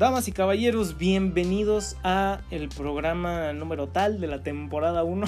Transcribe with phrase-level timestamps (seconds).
[0.00, 5.26] Damas y caballeros, bienvenidos a el programa número tal de la temporada 1,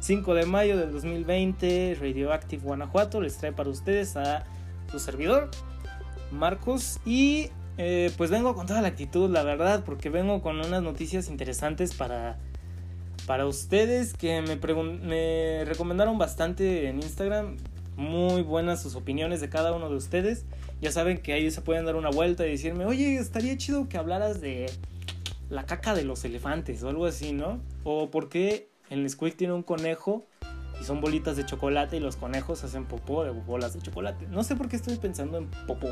[0.00, 3.22] 5 de mayo del 2020, Radioactive Guanajuato.
[3.22, 4.44] Les trae para ustedes a
[4.90, 5.50] su servidor,
[6.30, 7.48] Marcos, y
[7.78, 11.94] eh, pues vengo con toda la actitud, la verdad, porque vengo con unas noticias interesantes
[11.94, 12.36] para,
[13.26, 17.56] para ustedes que me, me recomendaron bastante en Instagram.
[17.98, 20.44] Muy buenas sus opiniones de cada uno de ustedes.
[20.80, 23.98] Ya saben que ahí se pueden dar una vuelta y decirme, oye, estaría chido que
[23.98, 24.70] hablaras de
[25.50, 27.58] la caca de los elefantes o algo así, ¿no?
[27.82, 30.24] O por qué el Squeak tiene un conejo
[30.80, 34.28] y son bolitas de chocolate y los conejos hacen popó de bolas de chocolate.
[34.28, 35.88] No sé por qué estoy pensando en popó.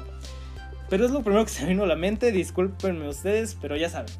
[0.89, 4.15] Pero es lo primero que se vino a la mente, discúlpenme ustedes, pero ya saben.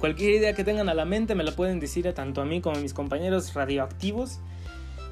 [0.00, 2.60] Cualquier idea que tengan a la mente me la pueden decir a tanto a mí
[2.60, 4.40] como a mis compañeros radioactivos.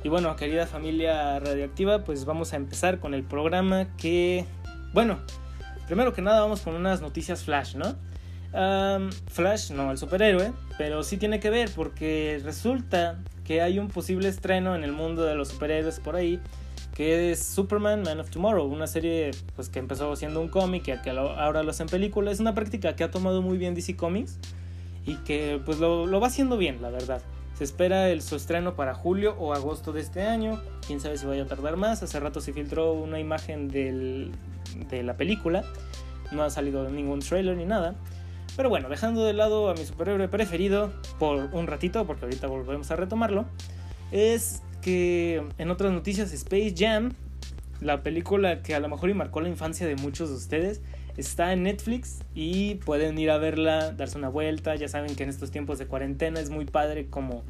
[0.05, 4.45] Y bueno, querida familia radioactiva, pues vamos a empezar con el programa que,
[4.93, 5.19] bueno,
[5.87, 7.97] primero que nada vamos con unas noticias flash, ¿no?
[9.29, 14.29] flash, no el superhéroe, pero sí tiene que ver porque resulta que hay un posible
[14.29, 16.41] estreno en el mundo de los superhéroes por ahí,
[16.95, 21.03] que es Superman Man of Tomorrow, una serie pues que empezó siendo un cómic y
[21.03, 24.39] que ahora lo hacen película, es una práctica que ha tomado muy bien DC Comics
[25.05, 27.23] y que pues lo, lo va haciendo bien, la verdad.
[27.59, 30.63] Se espera el, su estreno para julio o agosto de este año.
[30.87, 32.05] Quién sabe si vaya a tardar más.
[32.05, 34.31] Hace rato se filtró una imagen de
[35.03, 35.65] la película.
[36.31, 37.97] No ha salido ningún trailer ni nada.
[38.57, 42.93] Pero bueno, dejando de lado a mi superhéroe preferido por un ratito, porque ahorita volvemos
[42.93, 43.45] a retomarlo,
[44.13, 47.13] es que en otras noticias Space Jam,
[47.81, 50.81] la película que a lo mejor y marcó la infancia de muchos de ustedes,
[51.19, 54.77] Está en Netflix y pueden ir a verla, darse una vuelta.
[54.77, 57.43] Ya saben que en estos tiempos de cuarentena es muy padre como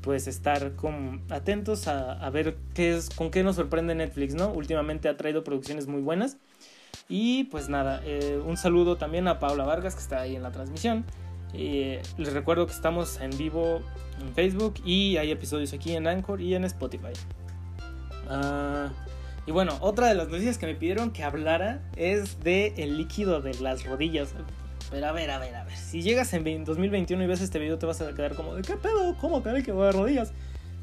[0.00, 4.48] pues estar como atentos a, ver qué es, con qué nos sorprende Netflix, ¿no?
[4.48, 6.38] Últimamente ha traído producciones muy buenas.
[7.08, 10.50] Y pues nada, eh, un saludo también a Paula Vargas que está ahí en la
[10.50, 11.04] transmisión.
[11.54, 13.80] Eh, les recuerdo que estamos en vivo
[14.20, 17.12] en Facebook y hay episodios aquí en Anchor y en Spotify.
[18.28, 18.90] Ah...
[19.46, 23.40] Y bueno, otra de las noticias que me pidieron que hablara es de el líquido
[23.40, 24.34] de las rodillas.
[24.90, 25.76] Pero a ver, a ver, a ver.
[25.76, 28.76] Si llegas en 2021 y ves este video, te vas a quedar como, ¿de qué
[28.76, 29.16] pedo?
[29.20, 30.32] ¿Cómo que el líquido de rodillas?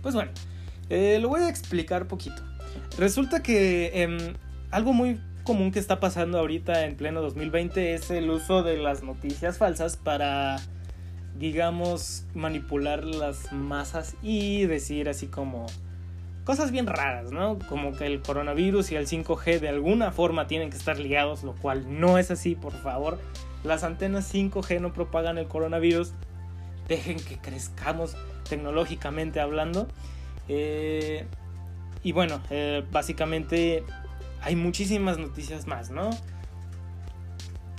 [0.02, 0.32] Pues bueno,
[0.90, 2.42] eh, lo voy a explicar poquito.
[2.98, 4.18] Resulta que em,
[4.72, 9.04] algo muy común que está pasando ahorita en pleno 2020 es el uso de las
[9.04, 10.58] noticias falsas para,
[11.38, 15.68] digamos, manipular las masas y decir así como
[16.50, 17.60] cosas bien raras, ¿no?
[17.70, 21.54] Como que el coronavirus y el 5G de alguna forma tienen que estar ligados, lo
[21.54, 23.20] cual no es así, por favor.
[23.64, 26.12] Las antenas 5G no propagan el coronavirus.
[26.88, 28.18] Dejen que crezcamos
[28.50, 29.88] tecnológicamente hablando.
[30.48, 31.28] Eh,
[32.02, 33.84] y bueno, eh, básicamente
[34.42, 36.10] hay muchísimas noticias más, ¿no?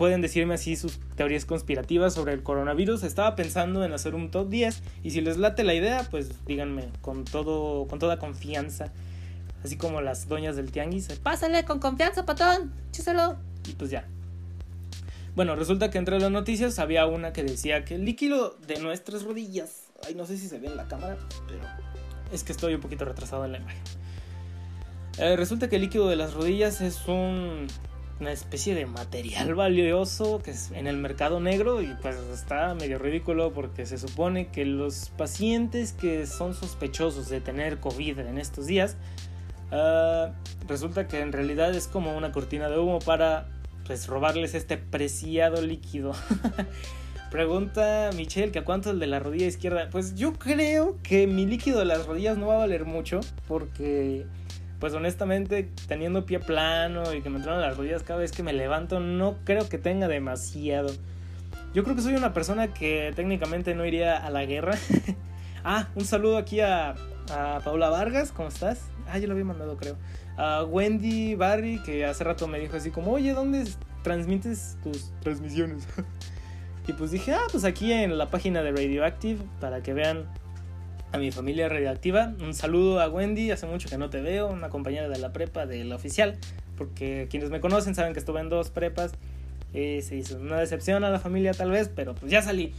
[0.00, 3.03] Pueden decirme así sus teorías conspirativas sobre el coronavirus.
[3.03, 6.88] Estaba pensando en hacer un top 10 y si les late la idea, pues díganme
[7.03, 8.94] con todo con toda confianza.
[9.62, 11.09] Así como las doñas del tianguis.
[11.22, 12.72] Pásale con confianza, patón.
[12.93, 13.37] Chíselo.
[13.69, 14.09] Y pues ya.
[15.37, 19.22] Bueno, resulta que entre las noticias había una que decía que el líquido de nuestras
[19.25, 19.91] rodillas.
[20.06, 21.60] Ay, no sé si se ve en la cámara, pero
[22.33, 23.83] es que estoy un poquito retrasado en la imagen.
[25.19, 27.66] Eh, resulta que el líquido de las rodillas es un
[28.21, 32.99] una especie de material valioso que es en el mercado negro y pues está medio
[32.99, 38.67] ridículo porque se supone que los pacientes que son sospechosos de tener COVID en estos
[38.67, 38.97] días
[39.73, 40.33] ah,
[40.69, 43.49] resulta que en realidad es como una cortina de humo para
[43.87, 46.13] pues robarles este preciado líquido.
[47.31, 49.89] Pregunta Michelle que a cuánto el de la rodilla izquierda.
[49.91, 54.27] Pues yo creo que mi líquido de las rodillas no va a valer mucho porque
[54.81, 58.55] pues honestamente, teniendo pie plano y que me entran las rodillas cada vez que me
[58.55, 60.91] levanto, no creo que tenga demasiado.
[61.75, 64.77] Yo creo que soy una persona que técnicamente no iría a la guerra.
[65.65, 66.95] ah, un saludo aquí a,
[67.31, 68.81] a Paula Vargas, ¿cómo estás?
[69.07, 69.97] Ah, yo lo había mandado, creo.
[70.39, 73.69] A Wendy Barry, que hace rato me dijo así como, oye, ¿dónde
[74.03, 75.87] transmites tus transmisiones?
[76.89, 80.25] y pues dije, ah, pues aquí en la página de Radioactive, para que vean
[81.12, 82.33] a mi familia radioactiva.
[82.41, 85.66] Un saludo a Wendy, hace mucho que no te veo, una compañera de la prepa
[85.66, 86.39] de la oficial,
[86.77, 89.12] porque quienes me conocen saben que estuve en dos prepas.
[89.72, 92.72] Eh, se hizo una decepción a la familia tal vez, pero pues ya salí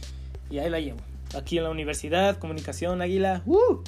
[0.50, 0.98] y ahí la llevo.
[1.36, 3.42] Aquí en la universidad, comunicación, águila.
[3.46, 3.82] ¡Uh!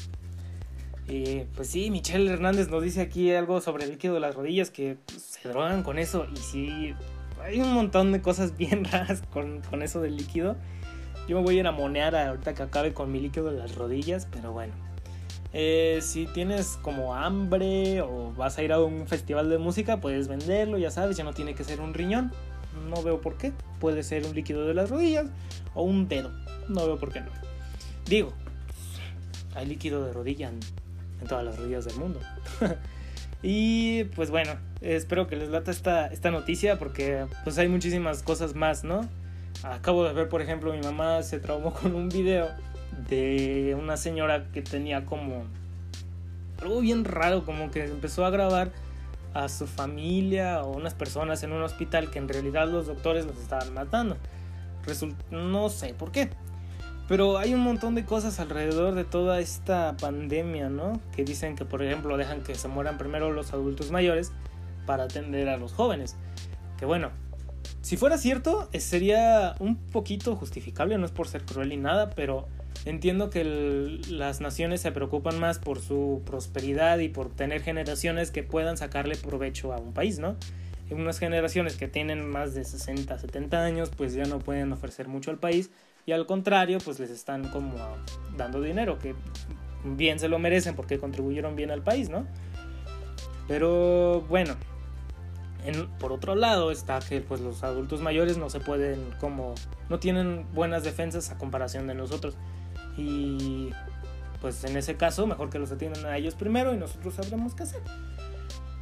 [1.54, 4.96] Pues sí, Michelle Hernández nos dice aquí algo sobre el líquido de las rodillas que
[5.04, 6.94] pues, se drogan con eso y sí,
[7.42, 10.56] hay un montón de cosas bien raras con, con eso del líquido.
[11.28, 13.74] Yo me voy a ir a monear ahorita que acabe con mi líquido de las
[13.74, 14.74] rodillas, pero bueno.
[15.56, 20.26] Eh, si tienes como hambre o vas a ir a un festival de música, puedes
[20.28, 22.32] venderlo, ya sabes, ya no tiene que ser un riñón.
[22.90, 23.52] No veo por qué.
[23.80, 25.26] Puede ser un líquido de las rodillas
[25.74, 26.30] o un dedo.
[26.68, 27.30] No veo por qué no.
[28.06, 28.32] Digo,
[29.54, 30.60] hay líquido de rodilla en,
[31.20, 32.20] en todas las rodillas del mundo.
[33.42, 38.54] y pues bueno, espero que les lata esta, esta noticia porque pues hay muchísimas cosas
[38.54, 39.08] más, ¿no?
[39.62, 42.48] Acabo de ver, por ejemplo, mi mamá se traumó con un video
[43.08, 45.44] de una señora que tenía como
[46.60, 48.72] algo bien raro, como que empezó a grabar
[49.34, 53.36] a su familia o unas personas en un hospital que en realidad los doctores los
[53.38, 54.16] estaban matando.
[55.30, 56.30] no sé por qué.
[57.06, 61.00] Pero hay un montón de cosas alrededor de toda esta pandemia, ¿no?
[61.14, 64.32] Que dicen que, por ejemplo, dejan que se mueran primero los adultos mayores
[64.86, 66.16] para atender a los jóvenes.
[66.78, 67.10] Que bueno,
[67.82, 72.10] si fuera cierto, eh, sería un poquito justificable, no es por ser cruel ni nada,
[72.10, 72.48] pero
[72.84, 73.44] entiendo que
[74.08, 79.16] las naciones se preocupan más por su prosperidad y por tener generaciones que puedan sacarle
[79.16, 80.36] provecho a un país, ¿no?
[80.90, 85.08] En unas generaciones que tienen más de 60, 70 años, pues ya no pueden ofrecer
[85.08, 85.70] mucho al país
[86.06, 87.74] y al contrario, pues les están como
[88.36, 89.14] dando dinero, que
[89.84, 92.26] bien se lo merecen porque contribuyeron bien al país, ¿no?
[93.48, 94.56] Pero bueno,
[95.98, 99.54] por otro lado está que pues los adultos mayores no se pueden como
[99.88, 102.36] no tienen buenas defensas a comparación de nosotros.
[102.96, 103.70] Y
[104.40, 107.62] pues en ese caso mejor que los atiendan a ellos primero y nosotros sabremos qué
[107.62, 107.80] hacer.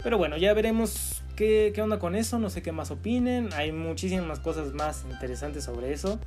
[0.03, 3.53] Pero bueno ya veremos qué, qué onda con eso no sé qué más opinen.
[3.53, 6.19] Hay muchísimas cosas más interesantes sobre eso.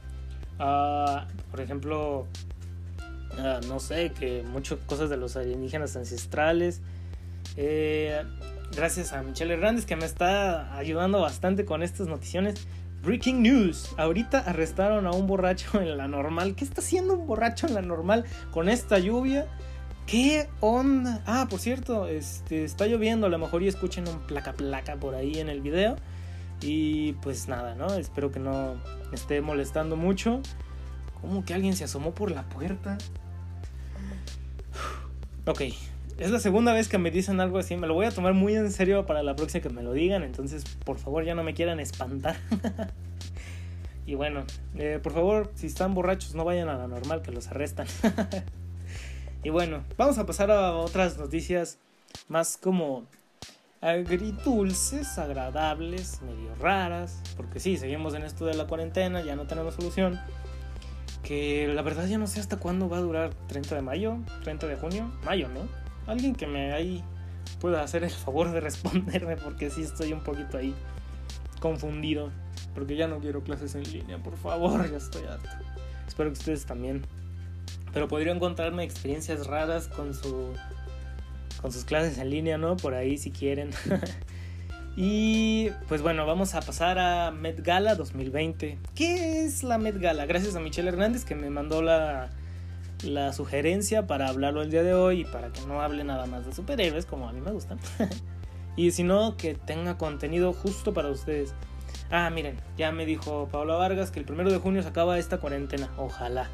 [0.57, 1.19] Uh,
[1.51, 2.27] por ejemplo
[3.37, 6.81] uh, no sé que muchas cosas de los alienígenas ancestrales.
[7.57, 8.21] Eh,
[8.75, 12.67] gracias a Michelle Hernández que me está ayudando bastante con estas noticiones.
[13.03, 13.93] Breaking news.
[13.97, 16.55] Ahorita arrestaron a un borracho en la normal.
[16.55, 19.47] ¿Qué está haciendo un borracho en la normal con esta lluvia?
[20.07, 21.21] ¿Qué onda?
[21.25, 23.27] Ah, por cierto, este, está lloviendo.
[23.27, 25.95] A lo mejor y escuchen un placa placa por ahí en el video.
[26.61, 27.93] Y pues nada, ¿no?
[27.93, 28.75] Espero que no
[29.11, 30.41] esté molestando mucho.
[31.21, 32.97] ¿Cómo que alguien se asomó por la puerta?
[35.47, 35.61] Ok,
[36.17, 37.75] es la segunda vez que me dicen algo así.
[37.75, 40.23] Me lo voy a tomar muy en serio para la próxima que me lo digan.
[40.23, 42.37] Entonces, por favor, ya no me quieran espantar.
[44.05, 44.45] y bueno,
[44.75, 47.87] eh, por favor, si están borrachos, no vayan a la normal, que los arrestan.
[49.43, 51.79] y bueno, vamos a pasar a otras noticias
[52.29, 53.03] más como
[53.81, 57.21] agridulces, agradables, medio raras.
[57.35, 60.17] Porque sí, seguimos en esto de la cuarentena, ya no tenemos solución.
[61.23, 63.33] Que la verdad ya no sé hasta cuándo va a durar.
[63.47, 65.84] 30 de mayo, 30 de junio, mayo, ¿no?
[66.07, 67.03] Alguien que me ahí
[67.59, 70.73] pueda hacer el favor de responderme porque sí estoy un poquito ahí
[71.59, 72.31] confundido.
[72.73, 75.49] Porque ya no quiero clases en línea, por favor, ya estoy harto.
[76.07, 77.05] Espero que ustedes también.
[77.93, 80.53] Pero podría encontrarme experiencias raras con su
[81.61, 82.75] con sus clases en línea, ¿no?
[82.75, 83.71] Por ahí si quieren.
[84.97, 88.77] y pues bueno, vamos a pasar a Met Gala 2020.
[88.93, 90.25] ¿Qué es la Met Gala?
[90.25, 92.29] Gracias a Michelle Hernández que me mandó la
[93.05, 96.45] la sugerencia para hablarlo el día de hoy y para que no hable nada más
[96.45, 97.79] de superhéroes como a mí me gustan.
[98.75, 101.53] y si no, que tenga contenido justo para ustedes.
[102.11, 105.39] Ah, miren, ya me dijo Paula Vargas que el primero de junio se acaba esta
[105.39, 105.89] cuarentena.
[105.97, 106.49] Ojalá.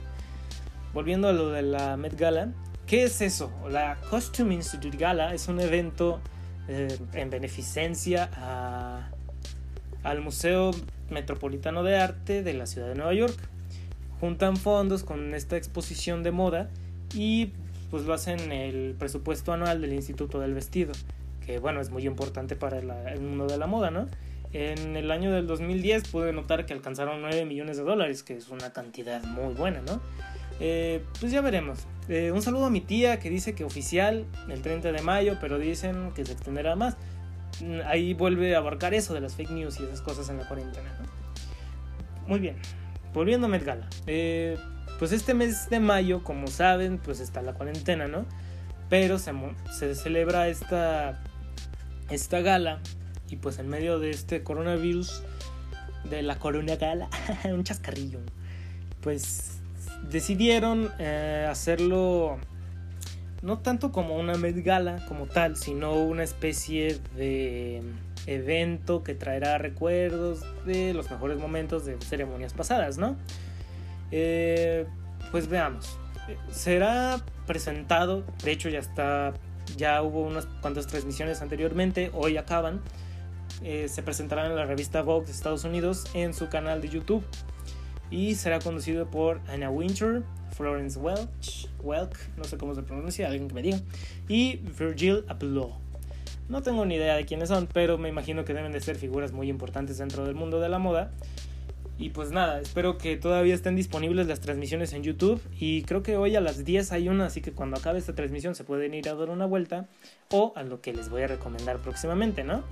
[0.94, 2.50] Volviendo a lo de la Met Gala,
[2.86, 3.52] ¿qué es eso?
[3.70, 6.20] La Costume Institute Gala es un evento
[6.68, 8.30] eh, en beneficencia
[10.04, 10.72] al Museo
[11.10, 13.38] Metropolitano de Arte de la ciudad de Nueva York
[14.22, 16.70] juntan fondos con esta exposición de moda
[17.14, 17.54] y
[17.90, 20.94] pues lo hacen el presupuesto anual del Instituto del Vestido,
[21.44, 24.08] que bueno, es muy importante para el mundo de la moda, ¿no?
[24.54, 28.50] En el año del 2010 pude notar que alcanzaron 9 millones de dólares, que es
[28.50, 30.00] una cantidad muy buena, ¿no?
[30.60, 31.80] Eh, pues ya veremos.
[32.08, 35.58] Eh, un saludo a mi tía que dice que oficial el 30 de mayo, pero
[35.58, 36.96] dicen que se extenderá más.
[37.88, 40.96] Ahí vuelve a abarcar eso de las fake news y esas cosas en la cuarentena,
[41.00, 42.28] ¿no?
[42.28, 42.56] Muy bien
[43.14, 43.88] volviendo a Met Gala.
[44.08, 44.58] Eh,
[45.00, 48.26] pues este mes de mayo, como saben, pues está la cuarentena, ¿no?
[48.90, 51.24] Pero se, celebra esta,
[52.10, 52.80] esta gala
[53.30, 55.24] y pues en medio de este coronavirus,
[56.10, 57.10] de la corona gala,
[57.46, 58.20] un chascarrillo,
[59.02, 59.60] pues
[60.10, 62.40] decidieron eh, hacerlo
[63.42, 67.82] no tanto como una Met Gala como tal, sino una especie de
[68.28, 73.16] evento que traerá recuerdos de los mejores momentos de ceremonias pasadas, ¿no?
[74.12, 74.86] Eh,
[75.32, 75.98] pues veamos.
[76.52, 79.34] Será presentado, de hecho ya está,
[79.78, 82.82] ya hubo unas cuantas transmisiones anteriormente, hoy acaban.
[83.64, 87.24] Eh, se presentará en la revista Vogue de Estados Unidos en su canal de YouTube
[88.10, 93.48] y será conducido por Anna Winter, Florence Welch, Welk, no sé cómo se pronuncia, alguien
[93.48, 93.80] que me diga,
[94.28, 95.91] y Virgil Abloh.
[96.52, 99.32] No tengo ni idea de quiénes son, pero me imagino que deben de ser figuras
[99.32, 101.14] muy importantes dentro del mundo de la moda.
[101.98, 105.42] Y pues nada, espero que todavía estén disponibles las transmisiones en YouTube.
[105.58, 108.54] Y creo que hoy a las 10 hay una, así que cuando acabe esta transmisión
[108.54, 109.88] se pueden ir a dar una vuelta.
[110.30, 112.66] O a lo que les voy a recomendar próximamente, ¿no?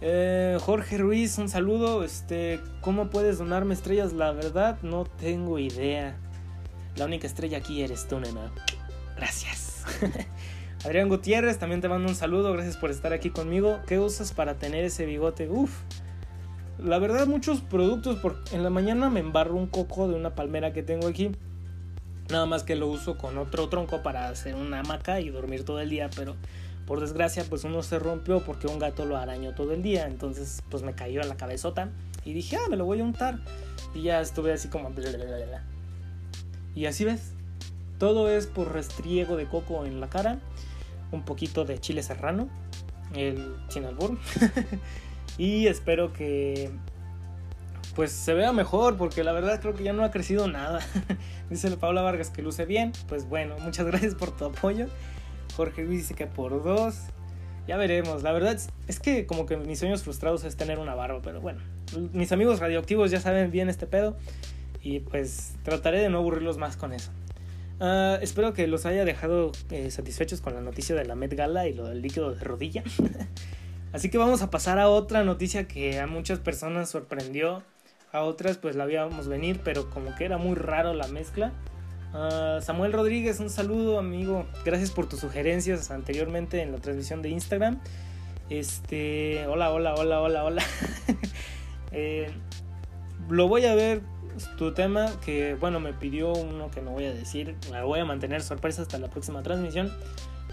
[0.00, 2.02] Eh, Jorge Ruiz, un saludo.
[2.02, 4.14] Este, ¿Cómo puedes donarme estrellas?
[4.14, 6.16] La verdad, no tengo idea.
[6.96, 8.50] La única estrella aquí eres tú, nena.
[9.16, 9.84] Gracias.
[10.84, 12.52] Adrián Gutiérrez, también te mando un saludo.
[12.52, 13.80] Gracias por estar aquí conmigo.
[13.86, 15.48] ¿Qué usas para tener ese bigote?
[15.48, 15.82] Uf.
[16.78, 18.18] La verdad, muchos productos.
[18.20, 21.32] Porque en la mañana me embarro un coco de una palmera que tengo aquí.
[22.30, 25.80] Nada más que lo uso con otro tronco para hacer una hamaca y dormir todo
[25.80, 26.10] el día.
[26.14, 26.36] Pero
[26.86, 30.06] por desgracia, pues uno se rompió porque un gato lo arañó todo el día.
[30.06, 31.90] Entonces, pues me cayó en la cabezota.
[32.24, 33.40] Y dije, ah, me lo voy a untar.
[33.94, 34.92] Y ya estuve así como.
[36.74, 37.32] Y así ves.
[37.98, 40.38] Todo es por restriego de coco en la cara.
[41.12, 42.48] Un poquito de chile serrano.
[43.14, 44.18] El sin albur.
[45.38, 46.70] y espero que.
[47.94, 50.80] Pues se vea mejor, porque la verdad creo que ya no ha crecido nada.
[51.50, 52.92] dice Paula Vargas que luce bien.
[53.08, 54.86] Pues bueno, muchas gracias por tu apoyo.
[55.56, 56.96] Jorge Luis dice que por dos.
[57.66, 58.22] Ya veremos.
[58.22, 61.60] La verdad es que como que mis sueños frustrados es tener una barba, pero bueno.
[62.12, 64.16] Mis amigos radioactivos ya saben bien este pedo.
[64.82, 67.10] Y pues trataré de no aburrirlos más con eso.
[67.78, 71.68] Uh, espero que los haya dejado eh, satisfechos con la noticia de la Met Gala
[71.68, 72.82] y lo del líquido de rodilla.
[73.92, 77.62] Así que vamos a pasar a otra noticia que a muchas personas sorprendió.
[78.12, 81.52] A otras pues la habíamos venir, pero como que era muy raro la mezcla.
[82.14, 84.46] Uh, Samuel Rodríguez, un saludo amigo.
[84.64, 87.80] Gracias por tus sugerencias anteriormente en la transmisión de Instagram.
[88.48, 90.62] Este, hola, hola, hola, hola, hola.
[91.92, 92.30] eh,
[93.28, 94.00] lo voy a ver
[94.56, 97.56] tu tema que bueno me pidió uno que no voy a decir.
[97.70, 99.92] La voy a mantener sorpresa hasta la próxima transmisión.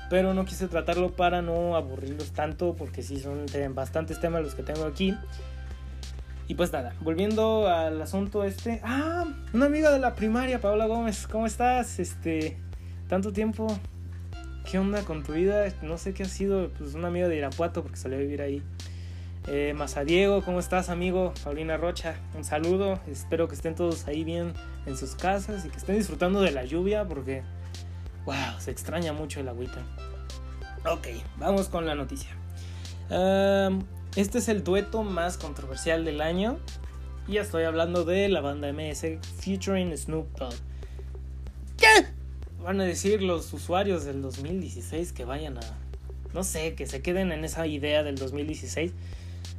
[0.09, 4.63] Pero no quise tratarlo para no aburrirlos tanto porque sí son bastantes temas los que
[4.63, 5.15] tengo aquí.
[6.47, 8.81] Y pues nada volviendo al asunto este.
[8.83, 12.57] Ah una amiga de la primaria Paola Gómez cómo estás este
[13.07, 13.67] tanto tiempo.
[14.69, 17.81] Qué onda con tu vida no sé qué ha sido pues una amiga de Irapuato
[17.81, 18.61] porque salió a vivir ahí
[19.47, 21.33] eh, Diego, ¿cómo estás, amigo?
[21.43, 22.99] Paulina Rocha, un saludo.
[23.07, 24.53] Espero que estén todos ahí bien
[24.85, 27.43] en sus casas y que estén disfrutando de la lluvia porque,
[28.25, 29.81] wow, se extraña mucho el agüita.
[30.89, 31.07] Ok,
[31.37, 32.29] vamos con la noticia.
[34.15, 36.57] este es el dueto más controversial del año.
[37.27, 39.05] Y estoy hablando de la banda MS
[39.39, 40.53] featuring Snoop Dogg.
[41.77, 42.07] ¿Qué?
[42.61, 45.61] Van a decir los usuarios del 2016 que vayan a.
[46.33, 48.91] No sé, que se queden en esa idea del 2016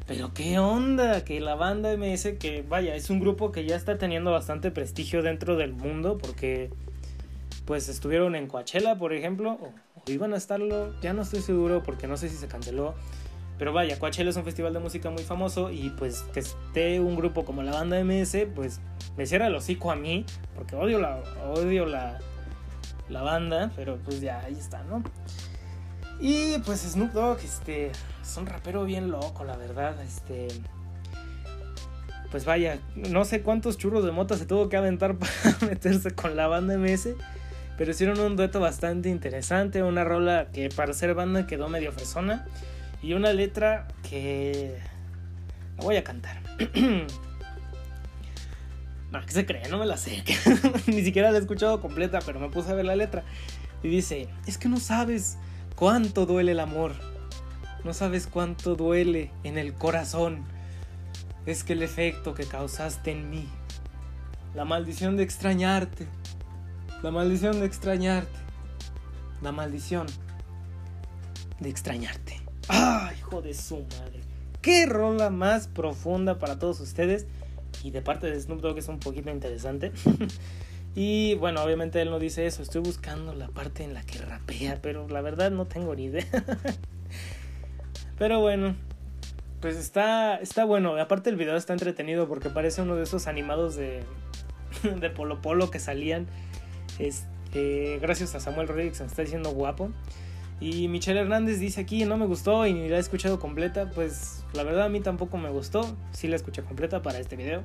[0.06, 3.96] pero qué onda, que la banda MS, que vaya, es un grupo que ya está
[3.96, 6.70] teniendo bastante prestigio dentro del mundo porque
[7.64, 12.06] pues estuvieron en Coachella, por ejemplo, o, iban a estarlo, ya no estoy seguro porque
[12.06, 12.94] no sé si se canceló.
[13.56, 17.14] Pero vaya, Coachella es un festival de música muy famoso y pues que esté un
[17.14, 18.80] grupo como la banda MS, pues
[19.16, 21.22] me cierra el hocico a mí, porque odio la,
[21.54, 22.18] odio la,
[23.08, 25.02] la banda, pero pues ya ahí está, ¿no?
[26.20, 27.90] Y pues Snoop Dogg, este,
[28.22, 30.48] es un rapero bien loco, la verdad, este...
[32.30, 35.32] Pues vaya, no sé cuántos churros de mota se tuvo que aventar para
[35.68, 37.10] meterse con la banda MS,
[37.78, 42.46] pero hicieron un dueto bastante interesante, una rola que para ser banda quedó medio fresona
[43.02, 44.78] y una letra que
[45.76, 46.40] la voy a cantar.
[49.12, 49.68] no, ¿qué se cree?
[49.68, 50.24] No me la sé.
[50.86, 53.22] Ni siquiera la he escuchado completa, pero me puse a ver la letra.
[53.82, 55.36] Y dice, es que no sabes
[55.76, 56.92] cuánto duele el amor.
[57.84, 60.44] No sabes cuánto duele en el corazón.
[61.46, 63.48] Es que el efecto que causaste en mí.
[64.54, 66.06] La maldición de extrañarte.
[67.02, 68.38] La maldición de extrañarte.
[69.42, 70.06] La maldición
[71.60, 72.40] de extrañarte.
[72.68, 74.20] ¡Ah, hijo de su madre!
[74.62, 77.26] ¡Qué rola más profunda para todos ustedes!
[77.82, 79.92] Y de parte de Snoop Dogg es un poquito interesante.
[80.96, 84.78] Y bueno, obviamente él no dice eso, estoy buscando la parte en la que rapea,
[84.80, 86.26] pero la verdad no tengo ni idea.
[88.18, 88.76] pero bueno,
[89.60, 90.96] pues está, está bueno.
[90.96, 94.04] Aparte el video está entretenido porque parece uno de esos animados de,
[95.00, 96.28] de Polo Polo que salían.
[97.00, 99.90] Este, gracias a Samuel Rodríguez, se está diciendo guapo.
[100.60, 103.90] Y Michelle Hernández dice aquí, no me gustó y ni la he escuchado completa.
[103.90, 105.96] Pues la verdad a mí tampoco me gustó.
[106.12, 107.64] Sí la escuché completa para este video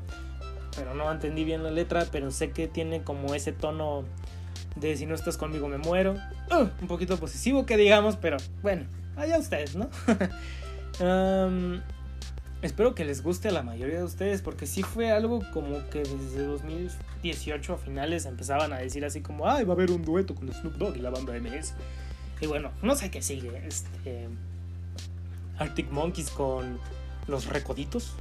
[0.79, 4.05] pero no entendí bien la letra, pero sé que tiene como ese tono
[4.77, 6.15] de si no estás conmigo me muero.
[6.50, 8.86] Uh, un poquito posesivo que digamos, pero bueno,
[9.17, 9.89] allá ustedes, ¿no?
[12.62, 16.00] espero que les guste a la mayoría de ustedes, porque sí fue algo como que
[16.00, 20.33] desde 2018 a finales empezaban a decir así como, ay, va a haber un dueto
[20.33, 21.74] con Snoop Dogg y la banda MS.
[22.39, 23.51] Y bueno, no sé qué sigue.
[23.67, 24.29] Este,
[25.57, 26.79] Arctic Monkeys con
[27.27, 28.13] los Recoditos,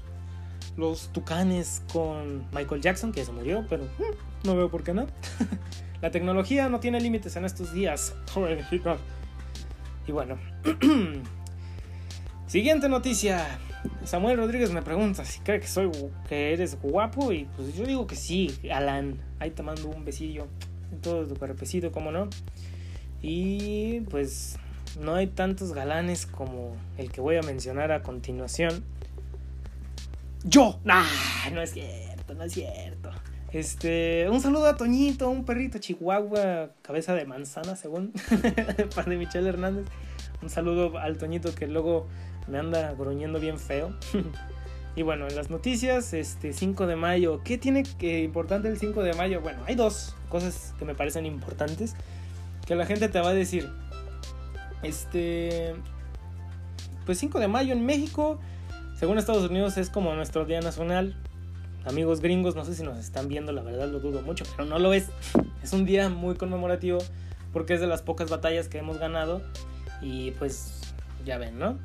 [0.79, 5.07] los Tucanes con Michael Jackson, que se murió, pero mm, no veo por qué no.
[6.01, 8.15] La tecnología no tiene límites en estos días.
[10.07, 10.39] Y bueno,
[12.47, 13.59] siguiente noticia.
[14.05, 15.91] Samuel Rodríguez me pregunta si cree que soy
[16.29, 19.19] que eres guapo y pues yo digo que sí, Alan.
[19.41, 20.47] Ahí te mando un besillo
[20.93, 22.29] en todo tu cuerpecito, como no.
[23.21, 24.57] Y pues
[25.01, 28.85] no hay tantos galanes como el que voy a mencionar a continuación.
[30.45, 30.81] Yo.
[30.85, 31.05] Nah,
[31.53, 33.11] no es cierto, no es cierto.
[33.53, 38.13] Este, un saludo a Toñito, un perrito chihuahua, cabeza de manzana, según
[38.95, 39.87] pan de Michelle Hernández.
[40.43, 42.07] Un saludo al Toñito que luego
[42.47, 43.95] me anda gruñendo bien feo.
[44.97, 49.03] y bueno, en las noticias, este 5 de mayo, ¿qué tiene que importante el 5
[49.03, 49.41] de mayo?
[49.41, 51.95] Bueno, hay dos cosas que me parecen importantes
[52.67, 53.69] que la gente te va a decir.
[54.83, 55.75] Este
[57.07, 58.39] pues 5 de mayo en México,
[58.99, 61.15] según Estados Unidos es como nuestro día nacional,
[61.85, 64.81] amigos gringos, no sé si nos están viendo, la verdad lo dudo mucho, pero no
[64.81, 65.07] lo es.
[65.63, 66.99] Es un día muy conmemorativo
[67.53, 69.41] porque es de las pocas batallas que hemos ganado
[70.03, 70.81] y pues
[71.25, 71.79] ya ven, ¿no?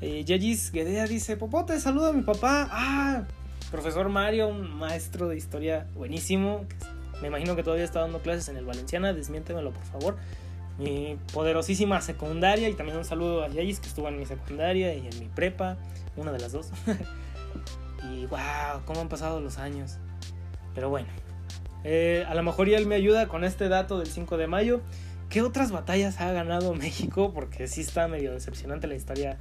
[0.00, 2.68] Eh, Yagis Guedea dice, Popote, saludo a mi papá.
[2.72, 3.24] Ah,
[3.70, 6.66] profesor Mario, un maestro de historia buenísimo.
[7.22, 10.16] Me imagino que todavía está dando clases en el Valenciana, desmiéntemelo por favor.
[10.78, 15.06] Mi poderosísima secundaria y también un saludo a Yagis que estuvo en mi secundaria y
[15.06, 15.78] en mi prepa,
[16.16, 16.70] una de las dos.
[18.12, 19.98] Y wow, cómo han pasado los años.
[20.74, 21.08] Pero bueno,
[21.84, 24.80] eh, a lo mejor ya él me ayuda con este dato del 5 de mayo.
[25.28, 27.32] ¿Qué otras batallas ha ganado México?
[27.32, 29.38] Porque sí está medio decepcionante la historia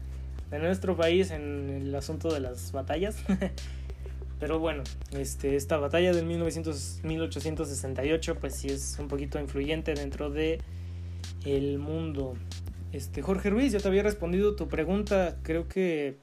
[0.49, 3.17] de nuestro país en el asunto de las batallas.
[4.39, 10.29] Pero bueno, este, esta batalla del 1900, 1868 pues sí es un poquito influyente dentro
[10.29, 10.59] de
[11.45, 12.33] el mundo.
[12.91, 16.17] Este, Jorge Ruiz, yo te había respondido tu pregunta, creo que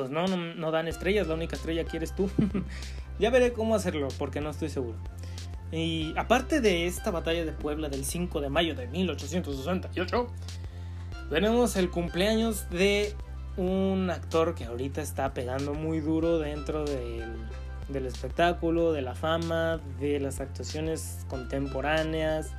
[0.00, 2.30] pues no, no, dan estrellas, la única estrella que eres tú.
[3.18, 4.96] ya veré cómo hacerlo, porque no estoy seguro.
[5.72, 10.26] Y aparte de esta batalla de Puebla del 5 de mayo de 1868,
[11.28, 13.14] tenemos el cumpleaños de
[13.58, 17.34] un actor que ahorita está pegando muy duro dentro del,
[17.88, 22.54] del espectáculo, de la fama, de las actuaciones contemporáneas.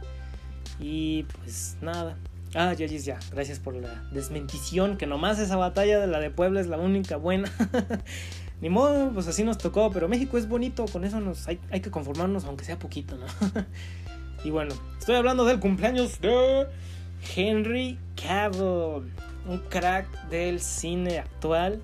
[0.80, 2.18] Y pues nada,
[2.54, 6.60] Ah, ya, ya, gracias por la desmentición, que nomás esa batalla de la de Puebla
[6.60, 7.50] es la única buena.
[8.62, 11.80] Ni modo, pues así nos tocó, pero México es bonito, con eso nos hay, hay
[11.80, 13.26] que conformarnos, aunque sea poquito, ¿no?
[14.44, 16.68] y bueno, estoy hablando del cumpleaños de
[17.36, 19.12] Henry Cavill,
[19.48, 21.82] un crack del cine actual,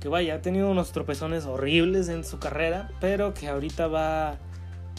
[0.00, 4.38] que vaya, ha tenido unos tropezones horribles en su carrera, pero que ahorita va,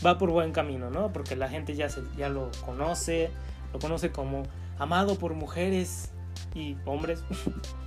[0.06, 1.12] va por buen camino, ¿no?
[1.12, 3.32] Porque la gente ya, se, ya lo conoce,
[3.74, 4.44] lo conoce como
[4.82, 6.10] amado por mujeres
[6.56, 7.24] y hombres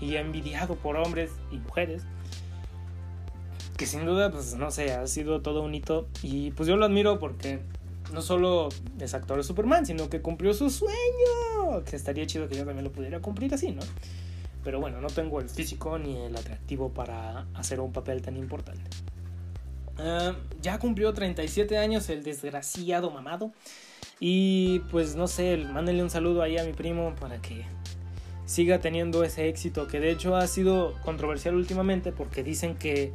[0.00, 2.04] y envidiado por hombres y mujeres
[3.76, 6.06] que sin duda pues no sé ha sido todo un hito.
[6.22, 7.58] Y pues yo lo admiro porque
[8.12, 8.68] no solo
[9.00, 12.84] es actor de Superman sino que cumplió su sueño que estaría chido que yo también
[12.84, 13.82] lo pudiera cumplir así no
[14.62, 18.88] pero bueno no tengo el físico ni el atractivo para hacer un papel tan importante.
[19.98, 23.52] Ah, ya cumplió 37 años el desgraciado mamado
[24.20, 27.64] y pues no sé, mándenle un saludo ahí a mi primo para que
[28.46, 33.12] siga teniendo ese éxito que de hecho ha sido controversial últimamente porque dicen que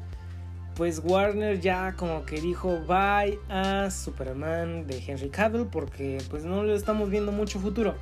[0.76, 6.64] pues Warner ya como que dijo bye a Superman de Henry Cavill porque pues no
[6.64, 7.96] le estamos viendo mucho futuro.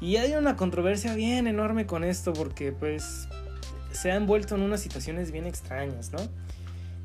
[0.00, 3.28] Y hay una controversia bien enorme con esto porque pues
[3.92, 6.18] se ha envuelto en unas situaciones bien extrañas, ¿no?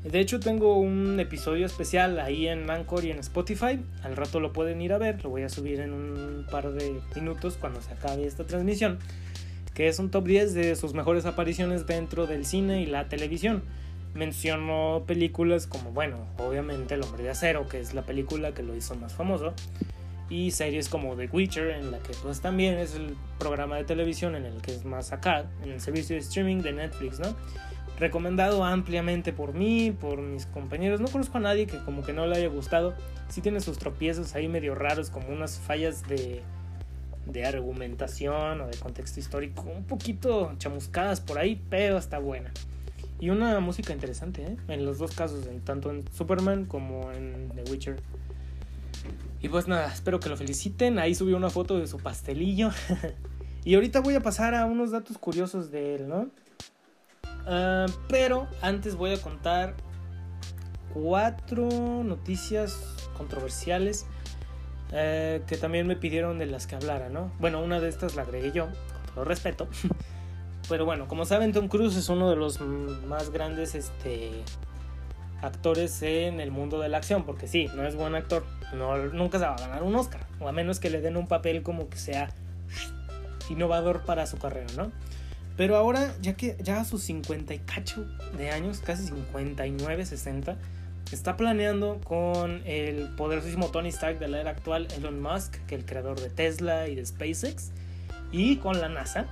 [0.04, 3.78] De hecho, tengo un episodio especial ahí en Anchor y en Spotify.
[4.02, 5.22] Al rato lo pueden ir a ver.
[5.22, 8.98] Lo voy a subir en un par de minutos cuando se acabe esta transmisión.
[9.74, 13.62] Que es un top 10 de sus mejores apariciones dentro del cine y la televisión.
[14.14, 18.74] Menciono películas como, bueno, obviamente El Hombre de Acero, que es la película que lo
[18.74, 19.52] hizo más famoso.
[20.30, 24.34] Y series como The Witcher, en la que pues también es el programa de televisión
[24.34, 27.36] en el que es más acá, en el servicio de streaming de Netflix, ¿no?
[28.00, 31.00] Recomendado ampliamente por mí, por mis compañeros.
[31.00, 32.94] No conozco a nadie que como que no le haya gustado.
[33.28, 36.42] Sí tiene sus tropiezos ahí medio raros, como unas fallas de,
[37.26, 42.50] de argumentación o de contexto histórico, un poquito chamuscadas por ahí, pero está buena.
[43.20, 44.56] Y una música interesante, ¿eh?
[44.68, 47.96] En los dos casos, tanto en Superman como en The Witcher.
[49.42, 50.98] Y pues nada, espero que lo feliciten.
[50.98, 52.70] Ahí subió una foto de su pastelillo.
[53.64, 56.30] y ahorita voy a pasar a unos datos curiosos de él, ¿no?
[57.46, 59.74] Ah, pero antes voy a contar
[60.92, 61.68] cuatro
[62.04, 64.06] noticias controversiales
[64.92, 67.32] eh, que también me pidieron de las que hablara, ¿no?
[67.38, 69.68] Bueno, una de estas la agregué yo, con todo respeto.
[70.68, 74.30] Pero bueno, como saben, Tom Cruise es uno de los más grandes este,
[75.42, 79.38] actores en el mundo de la acción, porque sí, no es buen actor, no, nunca
[79.38, 81.88] se va a ganar un Oscar, o a menos que le den un papel como
[81.88, 82.30] que sea
[83.48, 84.92] innovador para su carrera, ¿no?
[85.60, 90.56] Pero ahora, ya que ya a sus 50 y cacho de años, casi 59, 60,
[91.12, 95.82] está planeando con el poderosísimo Tony Stark de la era actual, Elon Musk, que es
[95.82, 97.72] el creador de Tesla y de SpaceX,
[98.32, 99.26] y con la NASA,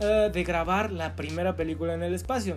[0.00, 2.54] eh, de grabar la primera película en el espacio.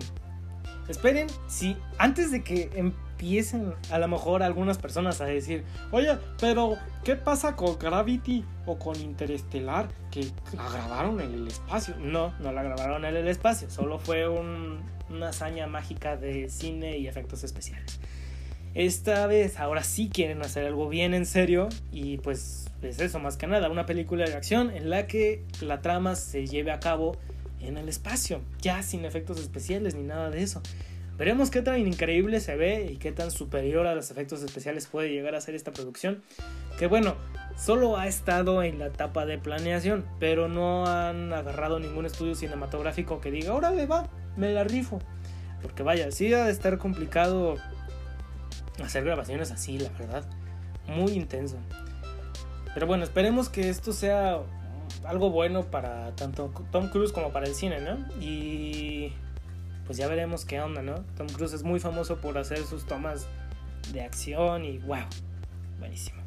[0.88, 2.70] Esperen, si antes de que
[3.14, 8.76] empiecen a lo mejor algunas personas a decir, oye, pero ¿qué pasa con Gravity o
[8.76, 11.94] con Interestelar que la grabaron en el espacio?
[11.98, 17.06] No, no la grabaron en el espacio, solo fue una hazaña mágica de cine y
[17.06, 18.00] efectos especiales.
[18.74, 23.36] Esta vez, ahora sí quieren hacer algo bien en serio y pues es eso más
[23.36, 27.16] que nada, una película de acción en la que la trama se lleve a cabo
[27.60, 30.60] en el espacio, ya sin efectos especiales ni nada de eso.
[31.16, 35.10] Veremos qué tan increíble se ve y qué tan superior a los efectos especiales puede
[35.10, 36.22] llegar a ser esta producción.
[36.76, 37.14] Que bueno,
[37.56, 43.20] solo ha estado en la etapa de planeación, pero no han agarrado ningún estudio cinematográfico
[43.20, 44.98] que diga, órale va, me la rifo.
[45.62, 47.56] Porque vaya, sí ha de estar complicado
[48.82, 50.24] hacer grabaciones así, la verdad.
[50.88, 51.58] Muy intenso.
[52.74, 54.40] Pero bueno, esperemos que esto sea
[55.04, 57.98] algo bueno para tanto Tom Cruise como para el cine, ¿no?
[58.20, 59.12] Y
[59.86, 61.04] pues ya veremos qué onda, ¿no?
[61.16, 63.26] Tom Cruise es muy famoso por hacer sus tomas
[63.92, 65.04] de acción y wow,
[65.78, 66.22] buenísimo.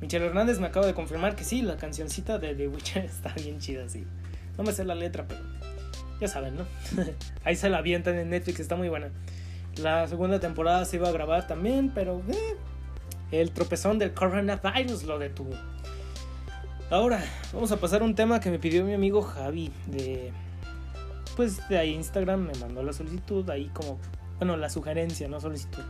[0.00, 3.58] Michelle Hernández me acaba de confirmar que sí, la cancioncita de The Witcher está bien
[3.58, 4.04] chida, sí.
[4.56, 5.40] No me sé la letra, pero
[6.20, 6.66] ya saben, ¿no?
[7.44, 9.10] Ahí se la avientan en Netflix, está muy buena.
[9.76, 12.56] La segunda temporada se iba a grabar también, pero eh,
[13.30, 15.54] el tropezón del coronavirus lo detuvo.
[16.90, 20.32] Ahora, vamos a pasar a un tema que me pidió mi amigo Javi de
[21.36, 23.98] pues de ahí Instagram me mandó la solicitud, ahí como
[24.38, 25.82] bueno, la sugerencia, no solicitud.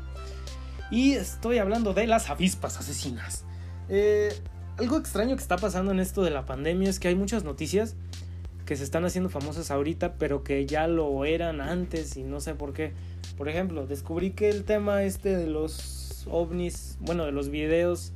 [0.90, 3.44] Y estoy hablando de las avispas asesinas.
[3.88, 4.35] Eh,
[4.76, 7.94] algo extraño que está pasando en esto de la pandemia es que hay muchas noticias
[8.66, 12.55] que se están haciendo famosas ahorita, pero que ya lo eran antes y no sé
[12.55, 12.92] por qué.
[13.37, 18.12] Por ejemplo, descubrí que el tema este de los ovnis, bueno, de los videos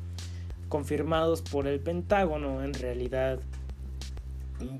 [0.68, 3.38] confirmados por el Pentágono, en realidad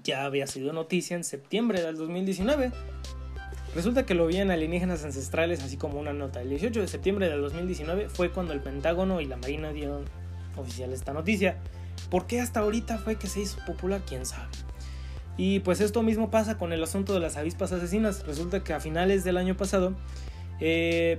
[0.03, 2.73] ya había sido noticia en septiembre del 2019.
[3.75, 6.41] Resulta que lo vi en Alienígenas Ancestrales, así como una nota.
[6.43, 10.05] El 18 de septiembre del 2019 fue cuando el Pentágono y la Marina dieron
[10.57, 11.59] oficial esta noticia.
[12.11, 14.03] ¿Por qué hasta ahorita fue que se hizo popular?
[14.07, 14.49] ¿Quién sabe?
[15.37, 18.25] Y pues esto mismo pasa con el asunto de las avispas asesinas.
[18.27, 19.95] Resulta que a finales del año pasado
[20.61, 21.19] eh,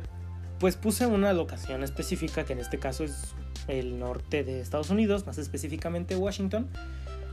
[0.60, 3.36] pues puse una locación específica, que en este caso es
[3.68, 6.70] el norte de Estados Unidos, más específicamente Washington.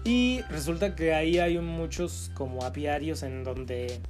[0.04, 4.00] Y resulta que ahí hay muchos como apiarios en donde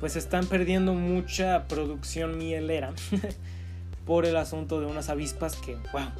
[0.00, 2.92] pues están perdiendo mucha producción mielera
[4.06, 6.10] por el asunto de unas avispas que, wow,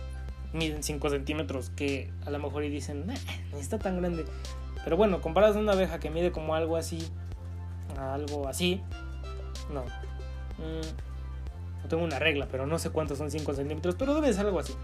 [0.53, 3.07] miden 5 centímetros, que a lo mejor y dicen,
[3.53, 4.25] no está tan grande.
[4.85, 7.09] Pero bueno, comparadas a una abeja que mide como algo así,
[7.97, 8.81] algo así,
[9.73, 9.85] no,
[10.59, 14.61] Mm, tengo una regla, pero no sé cuántos son 5 centímetros, pero debe ser algo
[14.61, 14.75] así.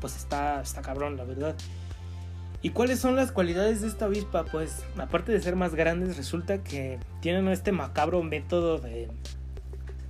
[0.00, 1.54] Pues está, está cabrón, la verdad.
[2.66, 4.44] ¿Y cuáles son las cualidades de esta avispa?
[4.44, 9.08] Pues aparte de ser más grandes, resulta que tienen este macabro método de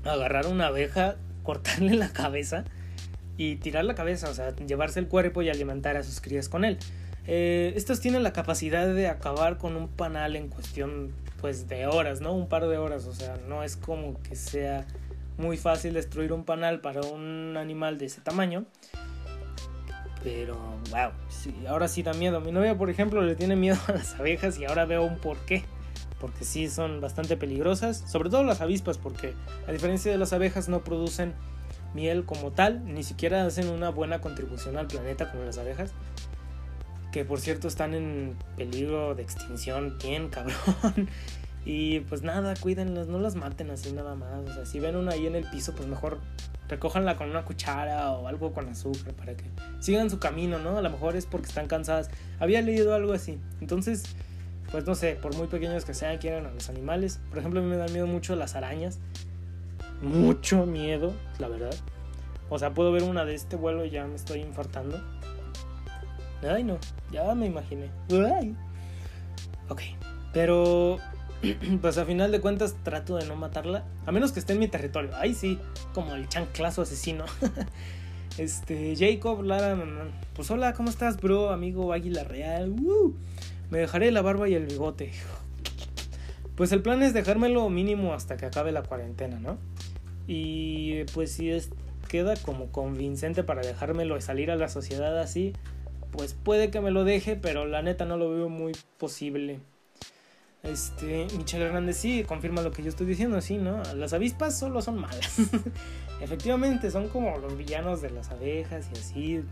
[0.04, 2.64] agarrar una abeja, cortarle la cabeza
[3.36, 6.64] y tirar la cabeza, o sea, llevarse el cuerpo y alimentar a sus crías con
[6.64, 6.78] él.
[7.26, 12.22] Eh, estos tienen la capacidad de acabar con un panal en cuestión pues de horas,
[12.22, 12.32] ¿no?
[12.32, 14.86] Un par de horas, o sea, no es como que sea
[15.36, 18.64] muy fácil destruir un panal para un animal de ese tamaño.
[20.26, 20.56] Pero,
[20.90, 22.40] wow, sí, ahora sí da miedo.
[22.40, 25.36] Mi novia, por ejemplo, le tiene miedo a las abejas y ahora veo un por
[25.46, 25.62] qué.
[26.18, 29.34] Porque sí son bastante peligrosas, sobre todo las avispas, porque
[29.68, 31.32] a diferencia de las abejas no producen
[31.94, 35.92] miel como tal, ni siquiera hacen una buena contribución al planeta como las abejas
[37.12, 40.56] que por cierto están en peligro de extinción, bien cabrón.
[41.66, 44.48] Y pues nada, cuídenlas, no las maten así nada más.
[44.48, 46.20] O sea, si ven una ahí en el piso, pues mejor
[46.68, 49.44] recójanla con una cuchara o algo con azúcar para que
[49.80, 50.78] sigan su camino, ¿no?
[50.78, 52.08] A lo mejor es porque están cansadas.
[52.38, 53.40] Había leído algo así.
[53.60, 54.04] Entonces,
[54.70, 57.18] pues no sé, por muy pequeños que sean, quieran a los animales.
[57.30, 59.00] Por ejemplo, a mí me dan miedo mucho las arañas.
[60.00, 61.74] Mucho miedo, la verdad.
[62.48, 65.02] O sea, puedo ver una de este vuelo y ya me estoy infartando.
[66.48, 66.78] Ay, no,
[67.10, 67.90] ya me imaginé.
[69.68, 69.82] Ok,
[70.32, 70.98] pero
[71.80, 73.84] pues a final de cuentas trato de no matarla.
[74.06, 75.14] A menos que esté en mi territorio.
[75.16, 75.58] Ahí sí,
[75.94, 77.24] como el chanclazo asesino.
[78.38, 79.76] este, Jacob, Lara,
[80.34, 81.50] pues hola, ¿cómo estás, bro?
[81.50, 82.74] Amigo Águila Real.
[83.70, 85.12] me dejaré la barba y el bigote.
[86.56, 89.58] Pues el plan es dejármelo mínimo hasta que acabe la cuarentena, ¿no?
[90.26, 91.68] Y pues si es,
[92.08, 95.52] queda como convincente para dejármelo y salir a la sociedad así,
[96.12, 99.60] pues puede que me lo deje, pero la neta no lo veo muy posible.
[100.66, 103.82] Este, Michelle Hernández sí confirma lo que yo estoy diciendo, sí, ¿no?
[103.94, 105.38] Las avispas solo son malas.
[106.20, 109.44] Efectivamente, son como los villanos de las abejas y así.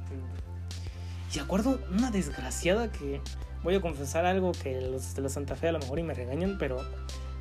[1.35, 3.21] Y acuerdo una desgraciada que
[3.63, 6.15] voy a confesar algo que los de la Santa Fe a lo mejor y me
[6.15, 6.81] regañan, pero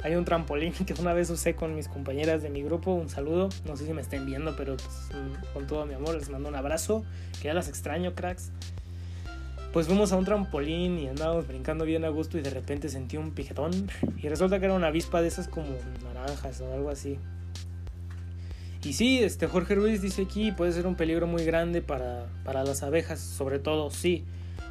[0.03, 2.93] hay un trampolín que una vez usé con mis compañeras de mi grupo.
[2.93, 5.09] Un saludo, no sé si me estén viendo, pero pues,
[5.53, 7.03] con todo mi amor les mando un abrazo.
[7.41, 8.51] Que ya las extraño, cracks
[9.73, 13.17] pues fuimos a un trampolín y andábamos brincando bien a gusto y de repente sentí
[13.17, 13.89] un piquetón
[14.21, 15.67] y resulta que era una avispa de esas como
[16.03, 17.17] naranjas o algo así.
[18.83, 22.63] Y sí, este Jorge Ruiz dice aquí puede ser un peligro muy grande para, para
[22.63, 24.23] las abejas, sobre todo, sí.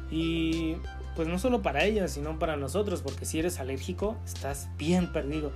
[0.09, 0.77] Y
[1.17, 5.51] pues no solo para ellas, sino para nosotros, porque si eres alérgico estás bien perdido.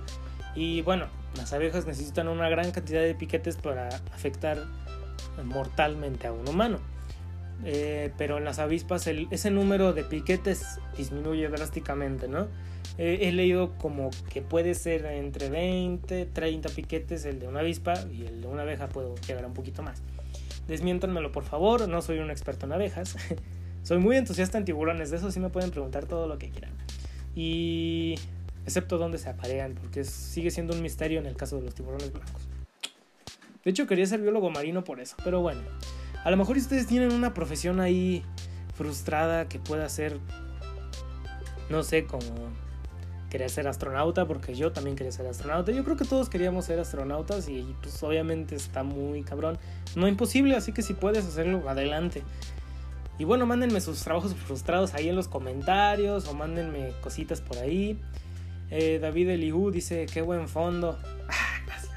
[0.54, 1.06] Y bueno,
[1.38, 4.58] las abejas necesitan una gran cantidad de piquetes para afectar
[5.42, 6.80] mortalmente a un humano.
[7.64, 12.46] Eh, pero en las avispas ese número de piquetes disminuye drásticamente, ¿no?
[12.98, 17.94] Eh, he leído como que puede ser entre 20, 30 piquetes el de una avispa
[18.12, 20.02] y el de una abeja puede llegar a un poquito más.
[20.66, 23.16] Desmiéntanmelo por favor, no soy un experto en abejas.
[23.82, 26.72] soy muy entusiasta en tiburones, de eso sí me pueden preguntar todo lo que quieran.
[27.34, 28.16] Y
[28.64, 32.12] excepto dónde se aparean, porque sigue siendo un misterio en el caso de los tiburones
[32.12, 32.48] blancos.
[33.64, 35.60] De hecho quería ser biólogo marino por eso, pero bueno.
[36.24, 38.24] A lo mejor ustedes tienen una profesión ahí
[38.74, 40.18] frustrada que pueda ser,
[41.70, 42.26] no sé, como
[43.30, 45.72] querer ser astronauta, porque yo también quería ser astronauta.
[45.72, 49.58] Yo creo que todos queríamos ser astronautas y pues obviamente está muy cabrón.
[49.96, 52.22] No imposible, así que si puedes hacerlo, adelante.
[53.18, 58.00] Y bueno, mándenme sus trabajos frustrados ahí en los comentarios o mándenme cositas por ahí.
[58.70, 60.98] Eh, David Eliú dice, qué buen fondo.
[61.28, 61.92] Ah, gracias.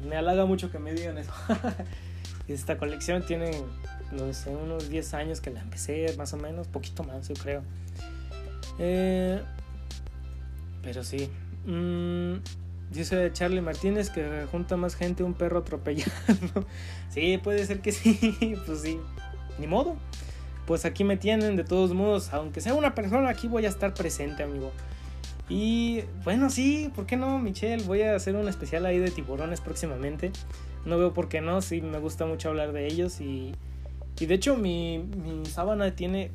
[0.08, 1.32] Me halaga mucho que me digan eso.
[2.48, 3.50] Esta colección tiene,
[4.12, 7.62] unos 10 años que la empecé, más o menos, poquito más, yo creo.
[8.78, 9.40] Eh,
[10.82, 11.30] pero sí.
[11.66, 12.34] Mm,
[12.90, 16.12] dice Charlie Martínez que junta más gente un perro atropellado.
[17.10, 19.00] sí, puede ser que sí, pues sí.
[19.58, 19.96] Ni modo.
[20.66, 23.92] Pues aquí me tienen, de todos modos, aunque sea una persona, aquí voy a estar
[23.92, 24.72] presente, amigo.
[25.48, 27.84] Y bueno, sí, ¿por qué no, Michelle?
[27.84, 30.32] Voy a hacer un especial ahí de tiburones próximamente
[30.84, 33.52] no veo por qué no, sí me gusta mucho hablar de ellos y,
[34.18, 36.30] y de hecho mi, mi sábana tiene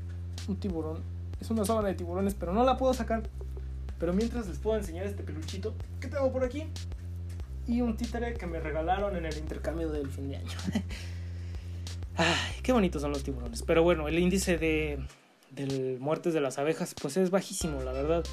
[0.47, 1.01] un tiburón,
[1.39, 3.23] es una sábana de tiburones, pero no la puedo sacar.
[3.99, 6.63] Pero mientras les puedo enseñar este peluchito que tengo por aquí
[7.67, 10.57] y un títere que me regalaron en el intercambio del fin de año.
[12.15, 13.61] Ay, qué bonitos son los tiburones.
[13.61, 14.99] Pero bueno, el índice de,
[15.51, 18.23] de muertes de las abejas pues es bajísimo, la verdad.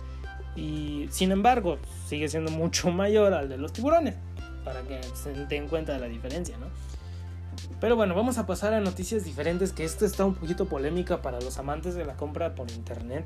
[0.57, 4.15] Y sin embargo, sigue siendo mucho mayor al de los tiburones
[4.65, 6.67] para que se den cuenta de la diferencia, ¿no?
[7.81, 11.41] Pero bueno, vamos a pasar a noticias diferentes, que esto está un poquito polémica para
[11.41, 13.25] los amantes de la compra por internet.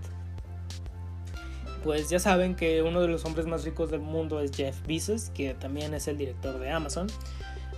[1.82, 5.30] Pues ya saben que uno de los hombres más ricos del mundo es Jeff Bezos,
[5.30, 7.06] que también es el director de Amazon.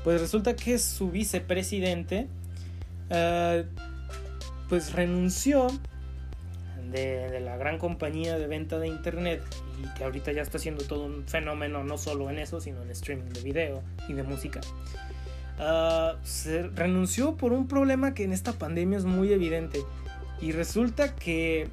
[0.02, 2.26] Pues resulta que su vicepresidente,
[3.10, 3.64] uh,
[4.68, 5.68] pues renunció
[6.92, 9.42] de, la gran compañía de venta de internet
[9.82, 12.90] y que ahorita ya está siendo todo un fenómeno no solo en eso, sino en
[12.90, 14.60] streaming de video y de música.
[15.58, 19.80] Ah, se renunció por un problema que en esta pandemia es muy evidente
[20.40, 21.68] y resulta que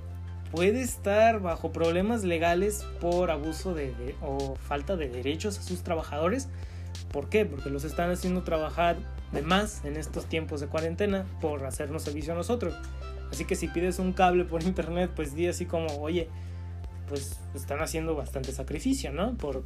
[0.51, 6.47] puede estar bajo problemas legales por abuso de, o falta de derechos a sus trabajadores.
[7.12, 7.45] ¿Por qué?
[7.45, 8.97] Porque los están haciendo trabajar
[9.32, 12.75] de más en estos tiempos de cuarentena por hacernos servicio a nosotros.
[13.32, 16.28] Así que si pides un cable por internet, pues di así como, oye,
[17.08, 19.36] pues están haciendo bastante sacrificio, ¿no?
[19.36, 19.63] Por,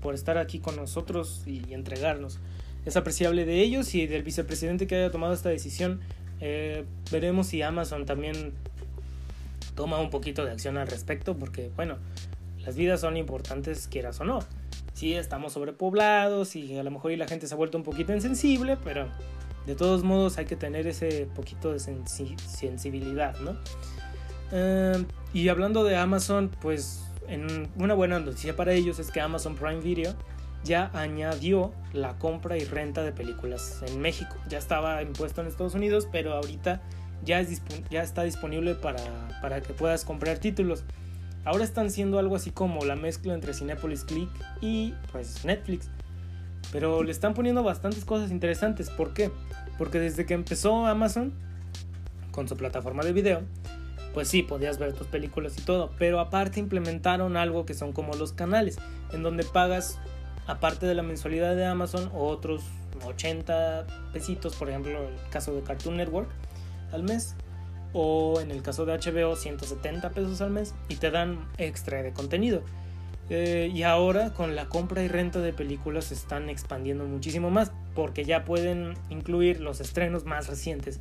[0.00, 2.38] por estar aquí con nosotros y, entregarnos.
[2.84, 6.00] Es apreciable de ellos y del vicepresidente que haya tomado esta decisión.
[6.40, 8.52] Eh, veremos si Amazon también
[9.74, 11.98] toma un poquito de acción al respecto, porque bueno,
[12.64, 14.40] las vidas son importantes, quieras o no.
[14.94, 18.76] Sí, estamos sobrepoblados y a lo mejor la gente se ha vuelto un poquito insensible,
[18.82, 19.08] pero
[19.68, 23.54] de todos modos hay que tener ese poquito de sensibilidad, ¿no?
[24.50, 25.04] Em,
[25.34, 29.80] y hablando de Amazon, pues en una buena noticia para ellos es que Amazon Prime
[29.80, 30.14] Video
[30.64, 34.34] ya añadió la compra y renta de películas en México.
[34.48, 36.80] Ya estaba impuesto en Estados Unidos, pero ahorita
[37.22, 39.02] ya, es ya está disponible para,
[39.42, 40.84] para que puedas comprar títulos.
[41.44, 44.30] Ahora están siendo algo así como la mezcla entre Cinepolis Click
[44.62, 45.90] y pues Netflix.
[46.72, 48.90] Pero le están poniendo bastantes cosas interesantes.
[48.90, 49.30] ¿Por qué?
[49.78, 51.32] Porque desde que empezó Amazon
[52.30, 53.42] con su plataforma de video,
[54.14, 58.14] pues sí, podías ver tus películas y todo, pero aparte implementaron algo que son como
[58.14, 58.78] los canales,
[59.12, 59.98] en donde pagas,
[60.46, 62.64] aparte de la mensualidad de Amazon, otros
[63.04, 66.28] 80 pesitos, por ejemplo, el caso de Cartoon Network
[66.92, 67.34] al mes,
[67.92, 72.12] o en el caso de HBO 170 pesos al mes, y te dan extra de
[72.12, 72.62] contenido.
[73.30, 77.72] Eh, y ahora con la compra y renta de películas se están expandiendo muchísimo más
[77.94, 81.00] porque ya pueden incluir los estrenos más recientes.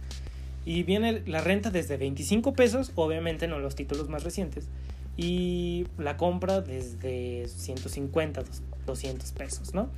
[0.66, 4.68] Y viene la renta desde 25 pesos, obviamente no los títulos más recientes.
[5.16, 8.44] Y la compra desde 150,
[8.86, 9.90] 200 pesos, ¿no?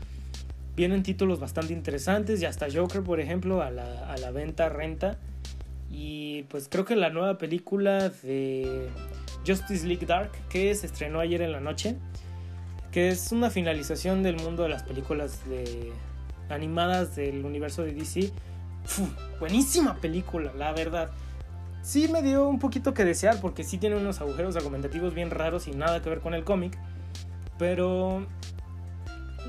[0.76, 5.18] Vienen títulos bastante interesantes, ya está Joker, por ejemplo, a la, a la venta, renta.
[5.92, 8.88] Y pues creo que la nueva película de
[9.46, 11.98] Justice League Dark, que se estrenó ayer en la noche,
[12.92, 15.92] que es una finalización del mundo de las películas de,
[16.50, 18.32] animadas del universo de DC.
[19.40, 21.12] buenísima película, la verdad.
[21.82, 25.68] Sí me dio un poquito que desear porque sí tiene unos agujeros argumentativos bien raros
[25.68, 26.78] y nada que ver con el cómic.
[27.58, 28.26] Pero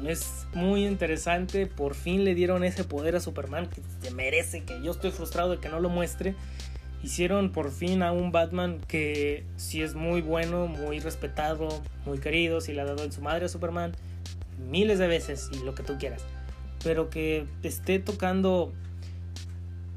[0.06, 1.66] es muy interesante.
[1.66, 5.50] Por fin le dieron ese poder a Superman que se merece, que yo estoy frustrado
[5.50, 6.34] de que no lo muestre
[7.02, 11.68] hicieron por fin a un Batman que sí es muy bueno, muy respetado,
[12.04, 13.92] muy querido, si le ha dado en su madre a Superman
[14.68, 16.22] miles de veces y lo que tú quieras,
[16.84, 18.72] pero que esté tocando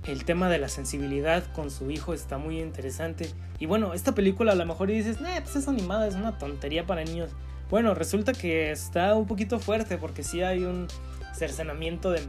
[0.05, 3.29] el tema de la sensibilidad con su hijo está muy interesante.
[3.59, 6.85] Y bueno, esta película a lo mejor dices, nah, pues es animada, es una tontería
[6.85, 7.29] para niños.
[7.69, 10.87] Bueno, resulta que está un poquito fuerte porque sí hay un
[11.33, 12.21] cercenamiento de,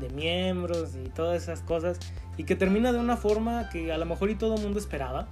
[0.00, 1.98] de miembros y todas esas cosas
[2.36, 5.28] y que termina de una forma que a lo mejor y todo el mundo esperaba,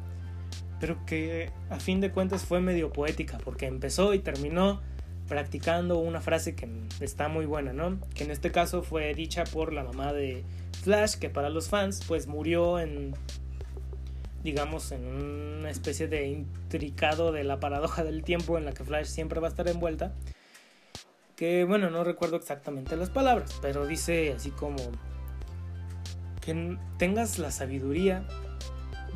[0.78, 4.80] pero que a fin de cuentas fue medio poética, porque empezó y terminó
[5.28, 6.68] practicando una frase que
[7.00, 8.00] está muy buena, ¿no?
[8.14, 10.42] Que en este caso fue dicha por la mamá de
[10.82, 13.14] Flash, que para los fans pues murió en
[14.42, 19.06] digamos en una especie de intricado de la paradoja del tiempo en la que Flash
[19.06, 20.14] siempre va a estar envuelta.
[21.40, 24.76] Que bueno, no recuerdo exactamente las palabras, pero dice así como
[26.42, 28.26] que tengas la sabiduría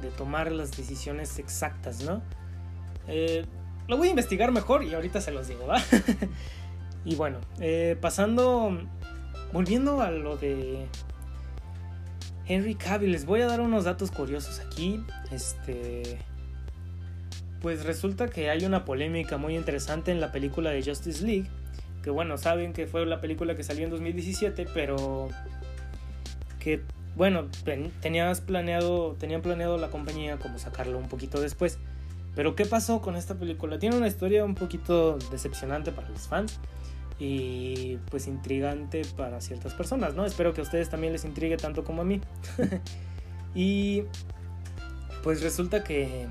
[0.00, 2.22] de tomar las decisiones exactas, ¿no?
[3.08, 3.44] Eh,
[3.88, 5.82] lo voy a investigar mejor y ahorita se los digo, ¿va?
[7.04, 8.74] y bueno, eh, pasando,
[9.52, 10.87] volviendo a lo de
[12.46, 15.04] Henry Cavill, les voy a dar unos datos curiosos aquí.
[15.30, 16.18] Este,
[17.60, 21.50] pues resulta que hay una polémica muy interesante en la película de Justice League,
[22.04, 25.30] que bueno, saben que fue la película que salió en 2017, pero
[26.60, 26.82] que
[27.16, 27.48] bueno,
[28.02, 31.78] tenías planeado, tenían planeado la compañía como sacarlo un poquito después.
[32.36, 33.78] Pero ¿qué pasó con esta película?
[33.78, 36.60] Tiene una historia un poquito decepcionante para los fans
[37.18, 40.26] y pues intrigante para ciertas personas, ¿no?
[40.26, 42.20] Espero que a ustedes también les intrigue tanto como a mí.
[43.54, 44.02] y
[45.22, 46.26] pues resulta que,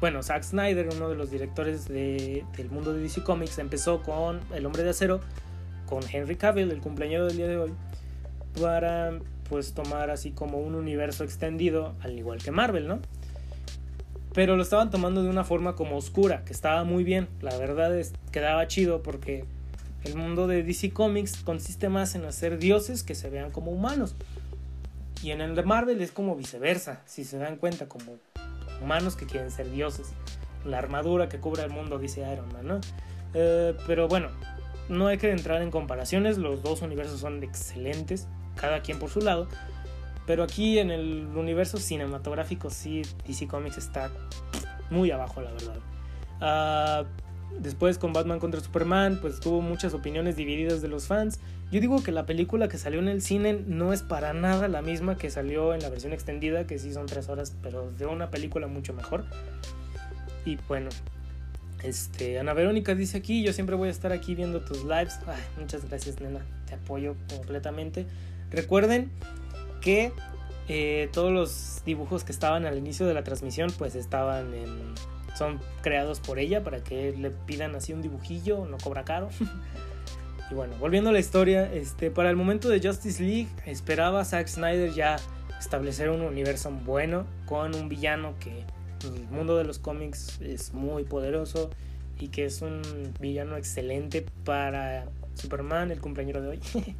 [0.00, 4.40] bueno, Zack Snyder, uno de los directores de, del mundo de DC Comics, empezó con
[4.54, 5.20] El Hombre de Acero,
[5.86, 7.72] con Henry Cavill, el cumpleaños del día de hoy,
[8.60, 13.00] para pues tomar así como un universo extendido, al igual que Marvel, ¿no?
[14.34, 17.28] Pero lo estaban tomando de una forma como oscura, que estaba muy bien.
[17.40, 19.44] La verdad es quedaba chido porque
[20.04, 24.14] el mundo de DC Comics consiste más en hacer dioses que se vean como humanos.
[25.22, 28.18] Y en el de Marvel es como viceversa, si se dan cuenta, como
[28.82, 30.12] humanos que quieren ser dioses.
[30.64, 32.80] La armadura que cubre el mundo, dice Iron Man, ¿no?
[33.34, 34.28] Eh, pero bueno,
[34.88, 39.20] no hay que entrar en comparaciones, los dos universos son excelentes cada quien por su
[39.20, 39.48] lado.
[40.26, 44.10] Pero aquí en el universo cinematográfico sí, DC Comics está
[44.90, 45.76] muy abajo, la verdad.
[46.40, 47.04] Ah,
[47.58, 51.40] después con Batman contra Superman, pues tuvo muchas opiniones divididas de los fans.
[51.70, 54.80] Yo digo que la película que salió en el cine no es para nada la
[54.80, 58.30] misma que salió en la versión extendida, que sí son tres horas, pero de una
[58.30, 59.26] película mucho mejor.
[60.46, 60.88] Y bueno,
[61.82, 65.18] este, Ana Verónica dice aquí, yo siempre voy a estar aquí viendo tus lives.
[65.58, 68.06] muchas gracias, nena, te apoyo completamente.
[68.50, 69.10] Recuerden
[69.82, 70.12] que
[70.68, 74.52] eh, todos los dibujos que estaban al inicio de la transmisión pues estaban
[75.36, 79.28] son creados por ella para que le pidan así un dibujillo, no cobra caro.
[80.50, 84.48] y bueno, volviendo a la historia, este, para el momento de Justice League esperaba Zack
[84.48, 85.16] Snyder ya
[85.58, 88.64] establecer un universo bueno con un villano que
[89.06, 91.70] en el mundo de los cómics es muy poderoso
[92.18, 92.82] y que es un
[93.20, 96.60] villano excelente para Superman, el cumpleaños de hoy.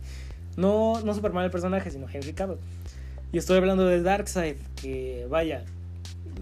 [0.56, 2.58] No, no Superman el personaje, sino Henry Cavill.
[3.30, 5.64] Y estoy hablando de Darkseid, que vaya,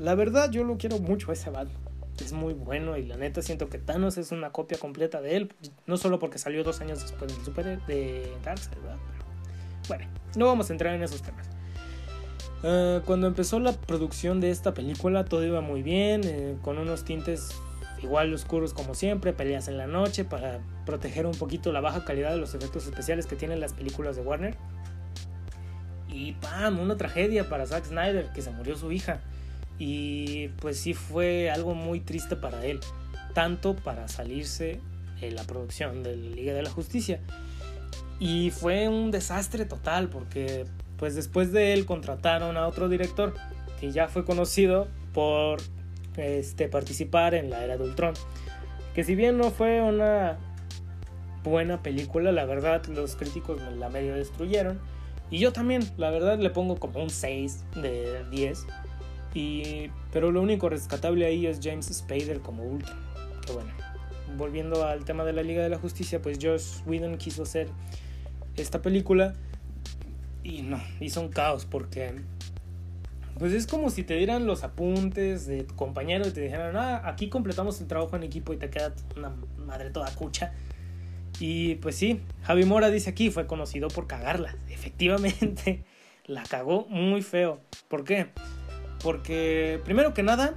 [0.00, 1.85] la verdad yo lo quiero mucho ese Batman.
[2.20, 5.54] Es muy bueno y la neta siento que Thanos es una copia completa de él.
[5.86, 8.98] No solo porque salió dos años después del super de Darkseid, ¿verdad?
[9.88, 10.06] bueno,
[10.36, 11.48] no vamos a entrar en esos temas.
[12.62, 17.04] Uh, cuando empezó la producción de esta película todo iba muy bien, eh, con unos
[17.04, 17.50] tintes
[18.02, 22.30] igual oscuros como siempre, peleas en la noche para proteger un poquito la baja calidad
[22.30, 24.56] de los efectos especiales que tienen las películas de Warner.
[26.08, 26.78] Y ¡pam!
[26.78, 29.20] Una tragedia para Zack Snyder, que se murió su hija.
[29.78, 32.80] Y pues sí fue algo muy triste para él,
[33.34, 34.80] tanto para salirse
[35.20, 37.20] de la producción de la Liga de la Justicia.
[38.18, 40.64] Y fue un desastre total porque
[40.96, 43.34] pues después de él contrataron a otro director
[43.78, 45.60] que ya fue conocido por
[46.16, 48.14] este, participar en la era de Ultron.
[48.94, 50.38] Que si bien no fue una
[51.44, 54.80] buena película, la verdad los críticos la medio destruyeron.
[55.30, 58.66] Y yo también, la verdad le pongo como un 6 de 10.
[59.36, 62.96] Y, pero lo único rescatable ahí es James Spader como Ultron.
[63.44, 63.70] Que bueno,
[64.38, 67.68] volviendo al tema de la Liga de la Justicia, pues Josh Whedon quiso hacer
[68.56, 69.34] esta película
[70.42, 72.14] y no, hizo un caos porque
[73.38, 77.02] pues es como si te dieran los apuntes de tu compañero y te dijeran, ah,
[77.04, 80.54] aquí completamos el trabajo en equipo y te queda una madre toda cucha.
[81.38, 84.56] Y pues sí, Javi Mora dice aquí, fue conocido por cagarla.
[84.70, 85.84] Efectivamente,
[86.24, 87.60] la cagó muy feo.
[87.88, 88.28] ¿Por qué?
[89.06, 90.54] Porque, primero que nada,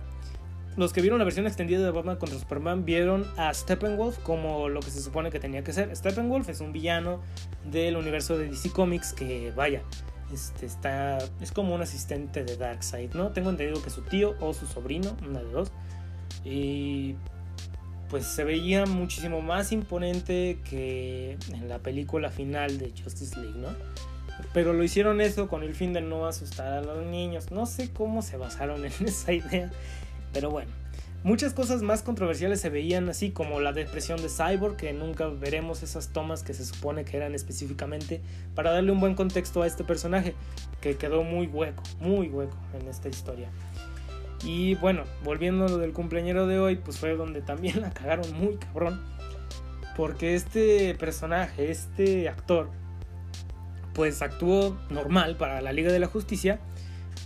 [0.76, 4.80] los que vieron la versión extendida de Batman contra Superman vieron a Steppenwolf como lo
[4.80, 5.96] que se supone que tenía que ser.
[5.96, 7.22] Steppenwolf es un villano
[7.70, 9.84] del universo de DC Comics que, vaya,
[10.34, 13.30] este, está, es como un asistente de Darkseid, ¿no?
[13.34, 15.72] Tengo entendido que su tío o su sobrino, una de dos.
[16.44, 17.18] Y
[18.10, 23.70] pues se veía muchísimo más imponente que en la película final de Justice League, ¿no?
[24.54, 27.52] Pero lo hicieron eso con el fin de no asustar a los niños.
[27.52, 29.72] No sé cómo se basaron en esa idea,
[30.34, 30.72] pero bueno.
[31.22, 35.84] Muchas cosas más controversiales se veían así como la depresión de Cyborg, que nunca veremos
[35.84, 38.22] esas tomas que se supone que eran específicamente
[38.56, 40.34] para darle un buen contexto a este personaje,
[40.80, 43.50] que quedó muy hueco, muy hueco en esta historia.
[44.46, 48.32] Y bueno, volviendo a lo del cumpleañero de hoy, pues fue donde también la cagaron
[48.40, 49.02] muy cabrón,
[49.98, 52.70] porque este personaje, este actor,
[54.00, 56.58] pues actuó normal para la Liga de la Justicia.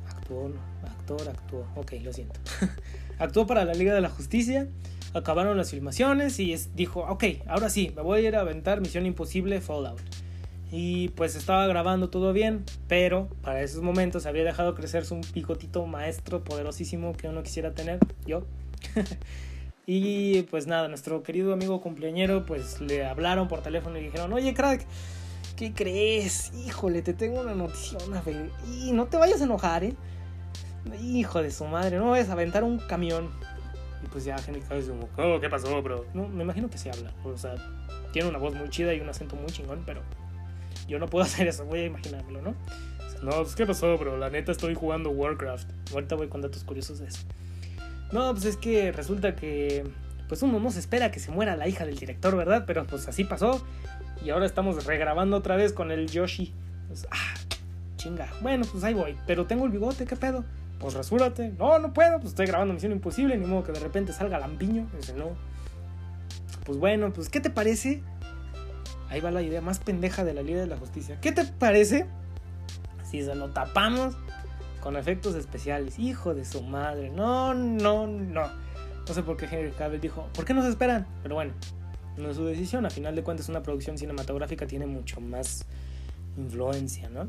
[0.09, 0.51] Actuó,
[0.83, 2.39] actor, actuó, ok, lo siento.
[3.19, 4.67] actuó para la Liga de la Justicia,
[5.13, 9.05] acabaron las filmaciones y dijo, ok, ahora sí, me voy a ir a aventar Misión
[9.05, 10.01] Imposible Fallout.
[10.71, 15.85] Y pues estaba grabando todo bien, pero para esos momentos había dejado crecerse un picotito
[15.85, 18.47] maestro poderosísimo que uno quisiera tener, yo.
[19.85, 24.55] y pues nada, nuestro querido amigo cumpleañero pues le hablaron por teléfono y dijeron, oye
[24.55, 24.87] crack,
[25.55, 26.51] ¿qué crees?
[26.53, 27.97] Híjole, te tengo una noticia,
[28.67, 29.95] Y no te vayas a enojar, ¿eh?
[31.01, 33.29] Hijo de su madre, no vayas a aventar un camión.
[34.03, 36.05] Y pues ya Henry Cavill como, oh, ¿qué pasó, bro?
[36.13, 37.13] No, me imagino que se habla.
[37.23, 37.55] O sea,
[38.11, 40.01] tiene una voz muy chida y un acento muy chingón, pero
[40.87, 42.55] yo no puedo hacer eso, voy a imaginármelo, ¿no?
[43.23, 44.17] no, pues ¿qué pasó, bro?
[44.17, 45.69] La neta estoy jugando Warcraft.
[45.93, 47.21] Ahorita voy con datos curiosos de eso.
[48.11, 49.85] No, pues es que resulta que
[50.27, 52.65] pues uno no se espera que se muera la hija del director, ¿verdad?
[52.67, 53.65] Pero pues así pasó.
[54.23, 56.53] Y ahora estamos regrabando otra vez con el Yoshi.
[56.87, 57.33] Pues, ah,
[57.97, 58.27] chinga.
[58.41, 59.17] Bueno, pues ahí voy.
[59.25, 60.43] Pero tengo el bigote, ¿qué pedo?
[60.83, 61.53] pues rasúrate.
[61.57, 64.85] No, no puedo, pues estoy grabando Misión Imposible, ni modo que de repente salga lampiño.
[64.97, 65.29] Dice, no.
[66.65, 68.03] Pues bueno, pues ¿qué te parece?
[69.09, 71.17] Ahí va la idea más pendeja de la Liga de la Justicia.
[71.21, 72.05] ¿Qué te parece
[73.09, 74.15] si se lo tapamos
[74.81, 75.99] con efectos especiales?
[75.99, 77.09] Hijo de su madre.
[77.09, 78.49] No, no, no.
[79.07, 81.07] No sé por qué Henry Cavill dijo, ¿por qué no se esperan?
[81.21, 81.53] Pero bueno,
[82.17, 82.85] no es su decisión.
[82.85, 85.65] A final de cuentas, una producción cinematográfica tiene mucho más
[86.37, 87.27] influencia, ¿no?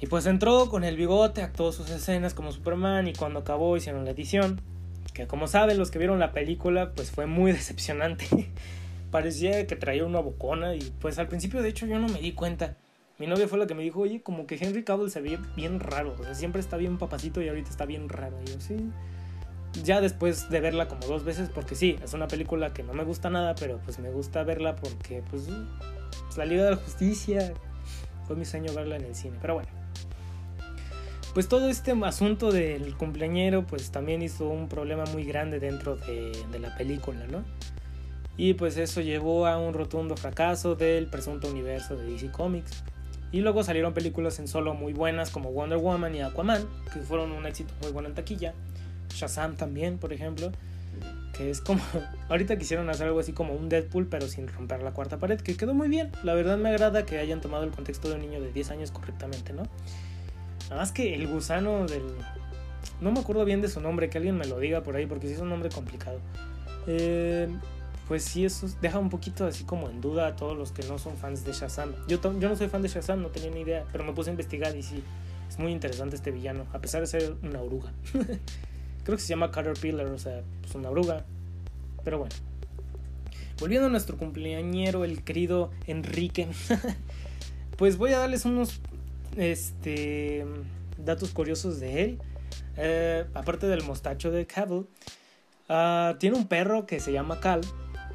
[0.00, 4.04] Y pues entró con el bigote, actuó sus escenas como Superman y cuando acabó hicieron
[4.04, 4.60] la edición.
[5.12, 8.26] Que como saben los que vieron la película, pues fue muy decepcionante.
[9.10, 12.32] Parecía que traía una bocona y pues al principio de hecho yo no me di
[12.32, 12.76] cuenta.
[13.18, 15.78] Mi novia fue la que me dijo, oye, como que Henry Cavill se ve bien
[15.78, 16.16] raro.
[16.18, 18.36] O sea, siempre está bien papacito y ahorita está bien raro.
[18.44, 18.74] Y yo, sí.
[19.82, 23.04] Ya después de verla como dos veces, porque sí, es una película que no me
[23.04, 25.48] gusta nada, pero pues me gusta verla porque pues,
[26.24, 27.54] pues la Liga de la Justicia.
[28.26, 29.36] Fue mi sueño verla en el cine.
[29.40, 29.68] Pero bueno
[31.34, 36.32] pues todo este asunto del cumpleañero pues también hizo un problema muy grande dentro de,
[36.60, 37.44] la película, ¿no?
[38.36, 42.84] Y pues eso llevó a un rotundo fracaso del presunto universo de DC Comics.
[43.32, 47.32] Y luego salieron películas en solo muy buenas como Wonder Woman y Aquaman, que fueron
[47.32, 48.54] un éxito muy bueno en taquilla.
[49.14, 50.52] Shazam también, por ejemplo,
[51.36, 51.82] que es como...
[52.28, 55.56] Ahorita quisieron hacer algo así como un Deadpool, pero sin romper la cuarta pared, que
[55.56, 56.10] quedó muy bien.
[56.22, 58.90] La verdad me agrada que hayan tomado el contexto de un niño de 10 años
[58.90, 59.64] correctamente, ¿no?
[60.64, 62.02] Nada más que el gusano del.
[63.00, 65.26] No me acuerdo bien de su nombre, que alguien me lo diga por ahí, porque
[65.26, 66.20] sí es un nombre complicado.
[66.86, 67.48] Eh,
[68.08, 70.98] pues sí, eso deja un poquito así como en duda a todos los que no
[70.98, 71.94] son fans de Shazam.
[72.06, 74.32] Yo, yo no soy fan de Shazam, no tenía ni idea, pero me puse a
[74.32, 75.02] investigar y sí,
[75.48, 77.92] Es muy interesante este villano, a pesar de ser una oruga.
[79.04, 81.24] Creo que se llama Caterpillar, o sea, pues una oruga.
[82.02, 82.34] Pero bueno.
[83.60, 86.48] Volviendo a nuestro cumpleañero, el querido Enrique.
[87.76, 88.80] pues voy a darles unos
[89.36, 90.44] este,
[90.98, 92.18] datos curiosos de él.
[92.76, 94.86] Eh, aparte del mostacho de Cavill,
[95.68, 97.60] uh, tiene un perro que se llama Cal.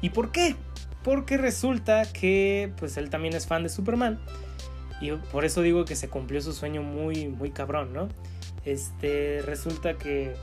[0.02, 0.56] ¿Y por qué?
[1.02, 4.20] Porque resulta que pues él también es fan de Superman.
[5.00, 8.08] Y por eso digo que se cumplió su sueño muy, muy cabrón, ¿no?
[8.66, 10.34] Este, resulta que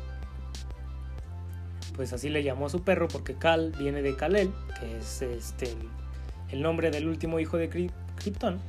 [1.97, 5.75] pues así le llamó a su perro porque Cal viene de Kal-El, que es este
[6.51, 8.59] el nombre del último hijo de Krypton.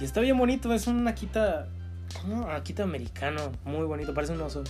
[0.00, 1.66] Y está bien bonito, es un Akita,
[2.20, 2.48] ¿cómo?
[2.48, 4.62] Akita americano, muy bonito, parece un oso.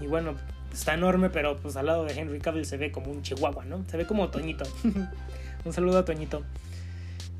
[0.00, 0.34] Y bueno,
[0.72, 3.84] está enorme, pero pues al lado de Henry Cavill se ve como un chihuahua, ¿no?
[3.88, 4.64] Se ve como Toñito.
[5.64, 6.42] un saludo a Toñito.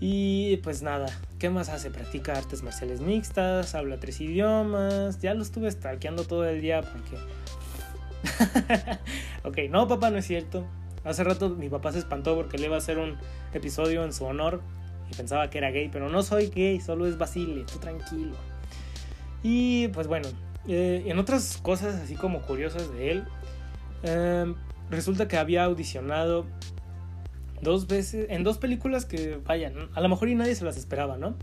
[0.01, 1.07] Y pues nada,
[1.39, 1.91] ¿qué más hace?
[1.91, 5.21] Practica artes marciales mixtas, habla tres idiomas.
[5.21, 7.17] Ya lo estuve stalkeando todo el día porque
[9.45, 10.65] ok, no, papá, no es cierto.
[11.05, 13.17] Hace rato mi papá se espantó porque le iba a hacer un
[13.53, 14.61] episodio en su honor
[15.11, 18.37] y pensaba que era gay, pero no soy gay, solo es Basile, tú tranquilo.
[19.43, 20.29] Y pues bueno,
[20.69, 23.25] eh, en otras cosas así como curiosas de él,
[24.05, 24.55] em,
[24.91, 26.47] resulta que había audicionado
[27.61, 31.17] dos veces, en dos películas que, vayan, a lo mejor y nadie se las esperaba,
[31.17, 31.35] ¿no?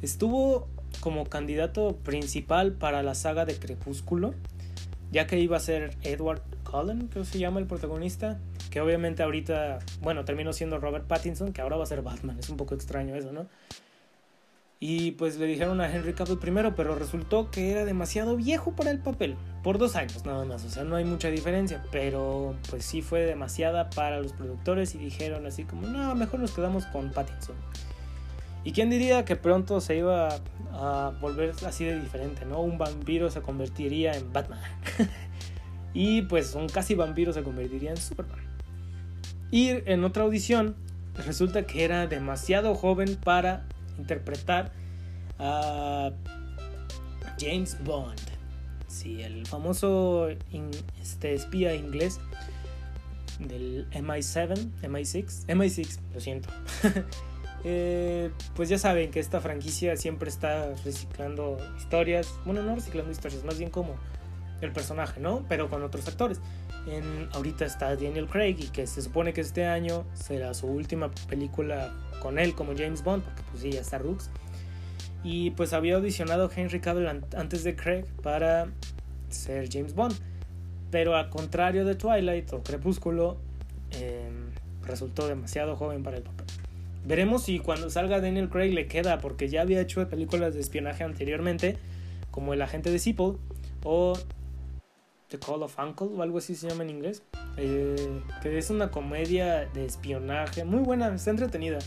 [0.00, 0.68] Estuvo
[1.00, 4.34] como candidato principal para la saga de Crepúsculo
[5.10, 8.38] ya que iba a ser Edward Cullen, que se llama el protagonista,
[8.70, 12.48] que obviamente ahorita, bueno, terminó siendo Robert Pattinson, que ahora va a ser Batman, es
[12.48, 13.46] un poco extraño eso, ¿no?
[14.78, 18.90] Y pues le dijeron a Henry Cavill primero, pero resultó que era demasiado viejo para
[18.90, 22.84] el papel, por dos años nada más, o sea, no hay mucha diferencia, pero pues
[22.84, 27.10] sí fue demasiada para los productores y dijeron así como, no, mejor nos quedamos con
[27.10, 27.56] Pattinson.
[28.66, 30.40] ¿Y quién diría que pronto se iba
[30.72, 32.62] a volver así de diferente, ¿no?
[32.62, 34.58] Un vampiro se convertiría en Batman.
[35.94, 38.44] y pues un casi vampiro se convertiría en Superman.
[39.52, 40.74] Y en otra audición
[41.14, 44.72] resulta que era demasiado joven para interpretar
[45.38, 46.10] a
[47.38, 48.18] James Bond.
[48.88, 50.28] Sí, el famoso
[51.00, 52.18] este, espía inglés
[53.38, 56.48] del MI7, MI6, MI6, lo siento.
[57.68, 63.42] Eh, pues ya saben que esta franquicia siempre está reciclando historias, bueno, no reciclando historias,
[63.42, 63.96] más bien como
[64.60, 65.44] el personaje, ¿no?
[65.48, 66.40] Pero con otros actores.
[67.32, 71.92] Ahorita está Daniel Craig y que se supone que este año será su última película
[72.22, 74.30] con él como James Bond, porque pues sí, ya está Rooks.
[75.24, 78.68] Y pues había audicionado Henry Cavill antes de Craig para
[79.28, 80.14] ser James Bond.
[80.92, 83.38] Pero al contrario de Twilight o Crepúsculo,
[83.90, 84.52] em,
[84.84, 86.46] resultó demasiado joven para el papel.
[87.06, 91.04] Veremos si cuando salga Daniel Craig le queda, porque ya había hecho películas de espionaje
[91.04, 91.78] anteriormente,
[92.32, 93.34] como El agente de Seaple
[93.84, 94.18] o
[95.28, 97.22] The Call of Uncle o algo así se llama en inglés,
[97.58, 101.78] eh, que es una comedia de espionaje muy buena, está entretenida.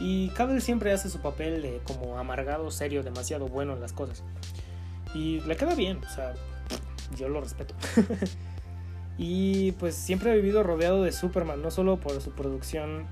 [0.00, 4.24] Y Cable siempre hace su papel de como amargado, serio, demasiado bueno en las cosas.
[5.14, 6.34] Y le queda bien, o sea,
[7.16, 7.76] yo lo respeto.
[9.18, 13.06] y pues siempre ha vivido rodeado de Superman, no solo por su producción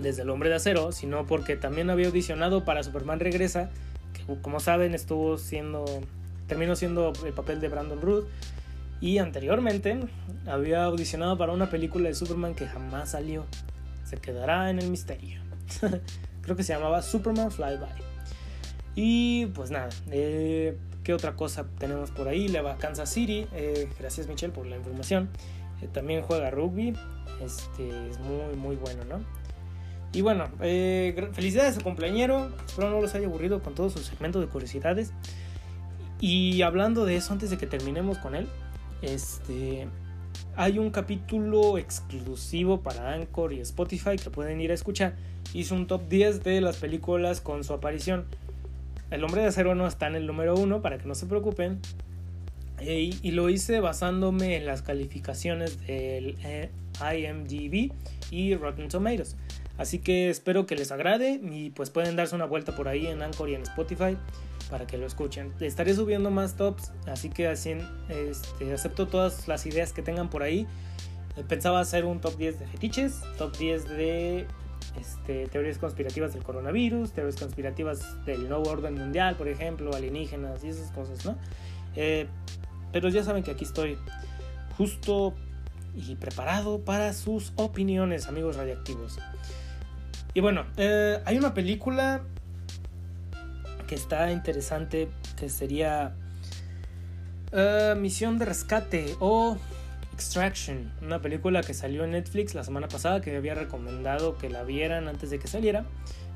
[0.00, 3.70] desde El Hombre de Acero, sino porque también había audicionado para Superman Regresa,
[4.12, 5.84] que como saben estuvo siendo,
[6.46, 8.26] terminó siendo el papel de Brandon Root,
[9.00, 9.98] y anteriormente
[10.46, 13.46] había audicionado para una película de Superman que jamás salió,
[14.04, 15.40] se quedará en el misterio.
[16.42, 17.86] Creo que se llamaba Superman Flyby.
[18.94, 22.48] Y pues nada, eh, ¿qué otra cosa tenemos por ahí?
[22.48, 25.30] Le va a Kansas City, eh, gracias Michelle por la información.
[25.80, 26.94] Eh, también juega rugby,
[27.40, 29.39] este, es muy muy bueno, ¿no?
[30.12, 32.50] Y bueno, eh, felicidades a cumpleañero.
[32.66, 35.12] Espero no los haya aburrido con todo su segmento de curiosidades.
[36.20, 38.46] Y hablando de eso, antes de que terminemos con él,
[39.02, 39.86] este,
[40.56, 45.14] hay un capítulo exclusivo para Anchor y Spotify que pueden ir a escuchar.
[45.54, 48.26] Hizo un top 10 de las películas con su aparición.
[49.10, 51.80] El hombre de acero no está en el número 1 para que no se preocupen.
[52.82, 57.92] Y lo hice basándome en las calificaciones del eh, IMDb
[58.30, 59.36] y Rotten Tomatoes.
[59.80, 63.22] Así que espero que les agrade y pues pueden darse una vuelta por ahí en
[63.22, 64.14] Anchor y en Spotify
[64.68, 65.54] para que lo escuchen.
[65.58, 67.76] Estaré subiendo más tops, así que así
[68.10, 70.66] este, acepto todas las ideas que tengan por ahí.
[71.38, 74.46] Eh, pensaba hacer un top 10 de fetiches, top 10 de
[75.00, 80.68] este, teorías conspirativas del coronavirus, teorías conspirativas del nuevo orden mundial, por ejemplo, alienígenas y
[80.68, 81.38] esas cosas, ¿no?
[81.96, 82.26] Eh,
[82.92, 83.96] pero ya saben que aquí estoy
[84.76, 85.32] justo
[85.94, 89.18] y preparado para sus opiniones, amigos radiactivos.
[90.32, 92.22] Y bueno, eh, hay una película
[93.86, 96.14] que está interesante, que sería
[97.52, 99.56] uh, Misión de Rescate o
[100.14, 104.62] Extraction, una película que salió en Netflix la semana pasada, que había recomendado que la
[104.62, 105.86] vieran antes de que saliera,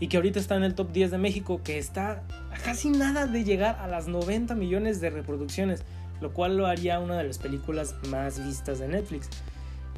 [0.00, 3.26] y que ahorita está en el top 10 de México, que está a casi nada
[3.28, 5.84] de llegar a las 90 millones de reproducciones,
[6.20, 9.28] lo cual lo haría una de las películas más vistas de Netflix.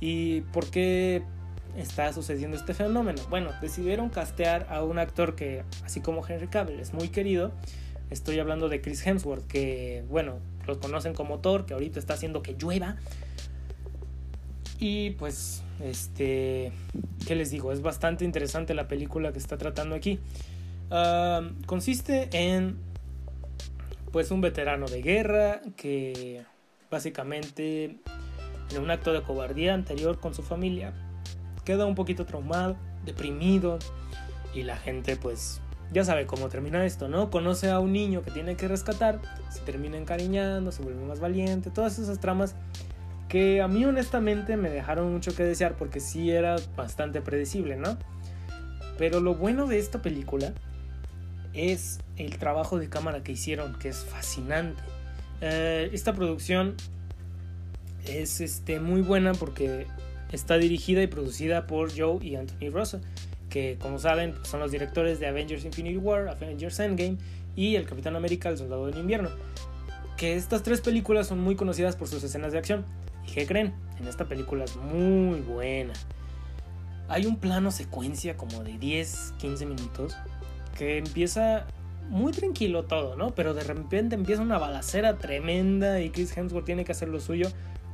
[0.00, 1.22] ¿Y por qué
[1.76, 3.20] está sucediendo este fenómeno?
[3.28, 7.52] Bueno, decidieron castear a un actor que, así como Henry Cavill, es muy querido.
[8.10, 12.42] Estoy hablando de Chris Hemsworth, que, bueno, los conocen como Thor, que ahorita está haciendo
[12.42, 12.96] que llueva.
[14.78, 16.72] Y pues, este,
[17.26, 17.72] ¿qué les digo?
[17.72, 20.20] Es bastante interesante la película que está tratando aquí.
[21.66, 22.76] Consiste en,
[24.12, 26.44] pues, un veterano de guerra que
[26.90, 27.96] básicamente
[28.70, 30.92] en un acto de cobardía anterior con su familia,
[31.66, 33.78] queda un poquito traumado, deprimido
[34.54, 35.60] y la gente pues
[35.92, 37.30] ya sabe cómo termina esto, ¿no?
[37.30, 41.70] Conoce a un niño que tiene que rescatar, se termina encariñando, se vuelve más valiente,
[41.70, 42.54] todas esas tramas
[43.28, 47.98] que a mí honestamente me dejaron mucho que desear porque sí era bastante predecible, ¿no?
[48.96, 50.54] Pero lo bueno de esta película
[51.52, 54.82] es el trabajo de cámara que hicieron, que es fascinante.
[55.40, 56.76] Eh, esta producción
[58.06, 59.86] es este, muy buena porque
[60.32, 63.00] está dirigida y producida por Joe y Anthony Rosa,
[63.50, 67.16] que como saben son los directores de Avengers Infinity War, Avengers Endgame
[67.54, 69.30] y El Capitán América, El Soldado del Invierno.
[70.16, 72.84] Que estas tres películas son muy conocidas por sus escenas de acción.
[73.26, 73.74] ¿Y qué creen?
[74.00, 75.92] En esta película es muy buena.
[77.08, 80.16] Hay un plano secuencia como de 10, 15 minutos
[80.76, 81.66] que empieza
[82.08, 83.34] muy tranquilo todo, ¿no?
[83.34, 87.48] Pero de repente empieza una balacera tremenda y Chris Hemsworth tiene que hacer lo suyo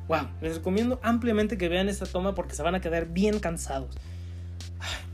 [0.08, 3.96] Wow, les recomiendo ampliamente que vean esta toma porque se van a quedar bien cansados.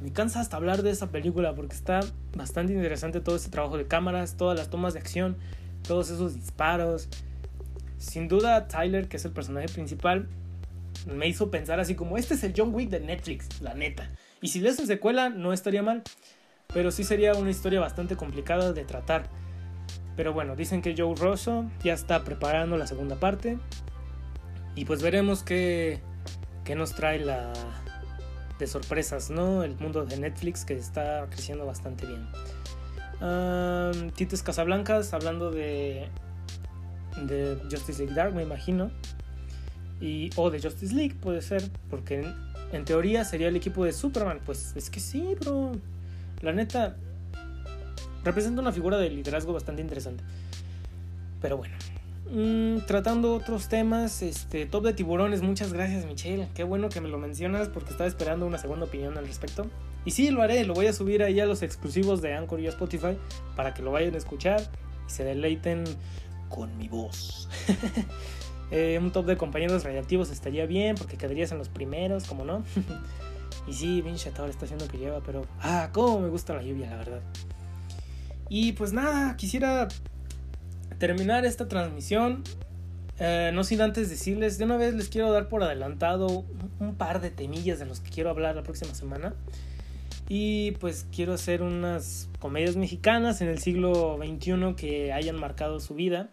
[0.03, 2.01] me cansa hasta hablar de esa película porque está
[2.36, 5.36] bastante interesante todo ese trabajo de cámaras, todas las tomas de acción,
[5.86, 7.09] todos esos disparos.
[7.99, 10.28] Sin duda, Tyler, que es el personaje principal,
[11.07, 14.09] me hizo pensar así como, este es el John Wick de Netflix, la neta.
[14.41, 16.03] Y si le hacen secuela, no estaría mal.
[16.72, 19.28] Pero sí sería una historia bastante complicada de tratar.
[20.16, 23.59] Pero bueno, dicen que Joe Rosso ya está preparando la segunda parte.
[24.78, 25.98] Y pues veremos qué,
[26.64, 27.52] qué nos trae la
[28.60, 29.64] de sorpresas, ¿no?
[29.64, 32.28] El mundo de Netflix que está creciendo bastante bien.
[33.20, 36.08] Um, Tites Casablancas, hablando de,
[37.24, 38.92] de Justice League Dark, me imagino.
[40.00, 42.34] Y, o de Justice League, puede ser, porque en,
[42.70, 44.38] en teoría sería el equipo de Superman.
[44.46, 45.72] Pues es que sí, bro.
[46.40, 46.94] La neta,
[48.22, 50.22] representa una figura de liderazgo bastante interesante.
[51.40, 51.74] Pero bueno,
[52.30, 57.08] Mm, tratando otros temas, este, Top de Tiburones, muchas gracias Michelle, qué bueno que me
[57.08, 59.66] lo mencionas porque estaba esperando una segunda opinión al respecto.
[60.04, 62.66] Y sí, lo haré, lo voy a subir ahí a los exclusivos de Anchor y
[62.66, 63.16] Spotify
[63.56, 64.60] para que lo vayan a escuchar
[65.06, 65.84] y se deleiten
[66.48, 67.48] con mi voz.
[68.70, 72.62] Eh, un top de compañeros radiactivos estaría bien porque quedarías en los primeros, como no.
[73.66, 76.90] y sí, pinche todo está haciendo que lleva, pero ah, cómo me gusta la lluvia,
[76.90, 77.22] la verdad.
[78.50, 79.88] Y pues nada, quisiera
[80.99, 82.42] terminar esta transmisión,
[83.18, 86.44] eh, no sin antes decirles, de una vez les quiero dar por adelantado
[86.78, 89.34] un par de temillas de los que quiero hablar la próxima semana.
[90.28, 95.94] Y pues quiero hacer unas comedias mexicanas en el siglo XXI que hayan marcado su
[95.94, 96.28] vida.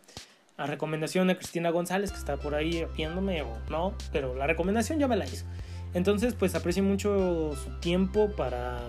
[0.57, 4.99] A recomendación de Cristina González, que está por ahí viéndome o no, pero la recomendación
[4.99, 5.45] ya me la hizo.
[5.93, 8.81] Entonces, pues aprecio mucho su tiempo para,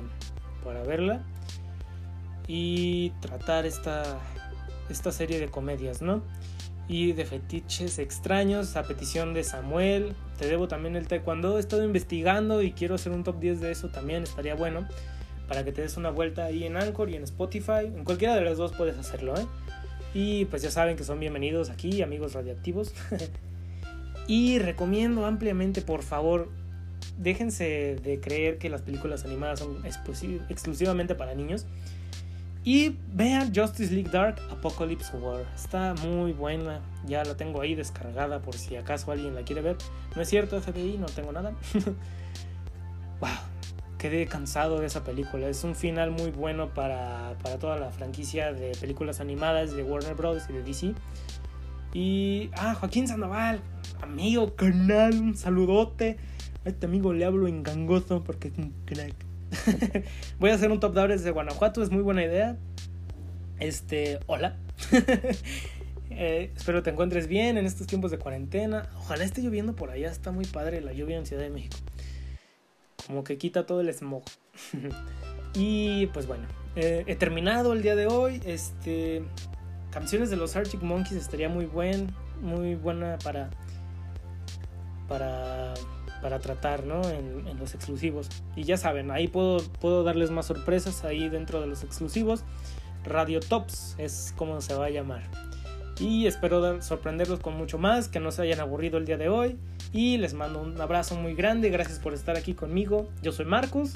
[0.65, 1.25] para verla
[2.49, 4.21] y tratar esta,
[4.89, 6.23] esta serie de comedias, ¿no?
[6.89, 10.15] Y de fetiches extraños, a petición de Samuel.
[10.39, 11.57] Te debo también el taekwondo.
[11.57, 14.23] He estado investigando y quiero hacer un top 10 de eso también.
[14.23, 14.87] Estaría bueno.
[15.49, 17.87] Para que te des una vuelta ahí en Anchor y en Spotify.
[17.87, 19.47] En cualquiera de las dos puedes hacerlo, ¿eh?
[20.15, 22.95] Y pues ya saben que son bienvenidos aquí, amigos radioactivos.
[24.27, 26.49] y recomiendo ampliamente, por favor,
[27.19, 31.67] déjense de creer que las películas animadas son exclusivamente para niños.
[32.67, 35.47] Y vean Justice League Dark Apocalypse War.
[35.55, 36.81] Está muy buena.
[37.07, 39.77] Ya la tengo ahí descargada por si acaso alguien la quiere ver.
[40.17, 41.53] No es cierto, FBI, no tengo nada.
[43.21, 43.31] wow,
[43.99, 45.47] quedé cansado de esa película.
[45.47, 50.17] Es un final muy bueno para, para toda la franquicia de películas animadas de Warner
[50.17, 50.43] Bros.
[50.51, 50.95] y de DC.
[51.95, 53.61] Y, ah, Joaquín Sandoval,
[54.03, 56.17] amigo, canal, un saludote.
[56.65, 59.26] A este amigo le hablo en gangoso porque es un crack.
[60.39, 62.57] Voy a hacer un top de desde Guanajuato, es muy buena idea.
[63.59, 64.57] Este, hola.
[66.19, 68.89] Eh, espero te encuentres bien en estos tiempos de cuarentena.
[68.97, 71.77] Ojalá esté lloviendo por allá, está muy padre la lluvia en Ciudad de México.
[73.07, 74.23] Como que quita todo el smog.
[75.55, 78.41] y pues bueno, eh, he terminado el día de hoy.
[78.47, 79.25] Este,
[79.91, 82.07] canciones de los Arctic Monkeys estaría muy buen,
[82.41, 83.51] muy buena para
[85.09, 85.75] para,
[86.27, 87.09] para tratar ¿no?
[87.09, 88.29] en, los exclusivos.
[88.57, 92.43] Y ya saben, ahí puedo, puedo darles más sorpresas ahí dentro de los exclusivos.
[93.05, 95.23] Radio Tops es como se va a llamar.
[96.01, 99.57] Y espero sorprenderlos con mucho más, que no se hayan aburrido el día de hoy.
[99.93, 103.09] Y les mando un abrazo muy grande, gracias por estar aquí conmigo.
[103.23, 103.93] Yo soy Marcos.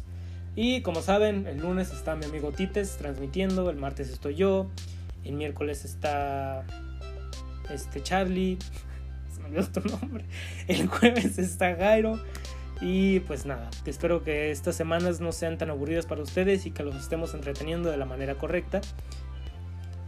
[0.54, 4.68] Y como saben, el lunes está mi amigo Tites transmitiendo, el martes estoy yo,
[5.24, 6.64] el miércoles está
[7.68, 8.56] este Charlie,
[9.58, 10.24] olvidó nombre,
[10.68, 12.20] el jueves está Gairo.
[12.80, 16.82] Y pues nada, espero que estas semanas no sean tan aburridas para ustedes y que
[16.82, 18.80] los estemos entreteniendo de la manera correcta.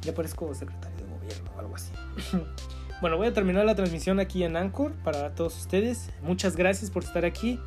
[0.00, 1.92] Ya parezco secretario de gobierno o algo así.
[3.02, 6.10] bueno, voy a terminar la transmisión aquí en Anchor para todos ustedes.
[6.22, 7.60] Muchas gracias por estar aquí.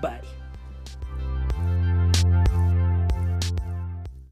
[0.00, 0.41] Bye.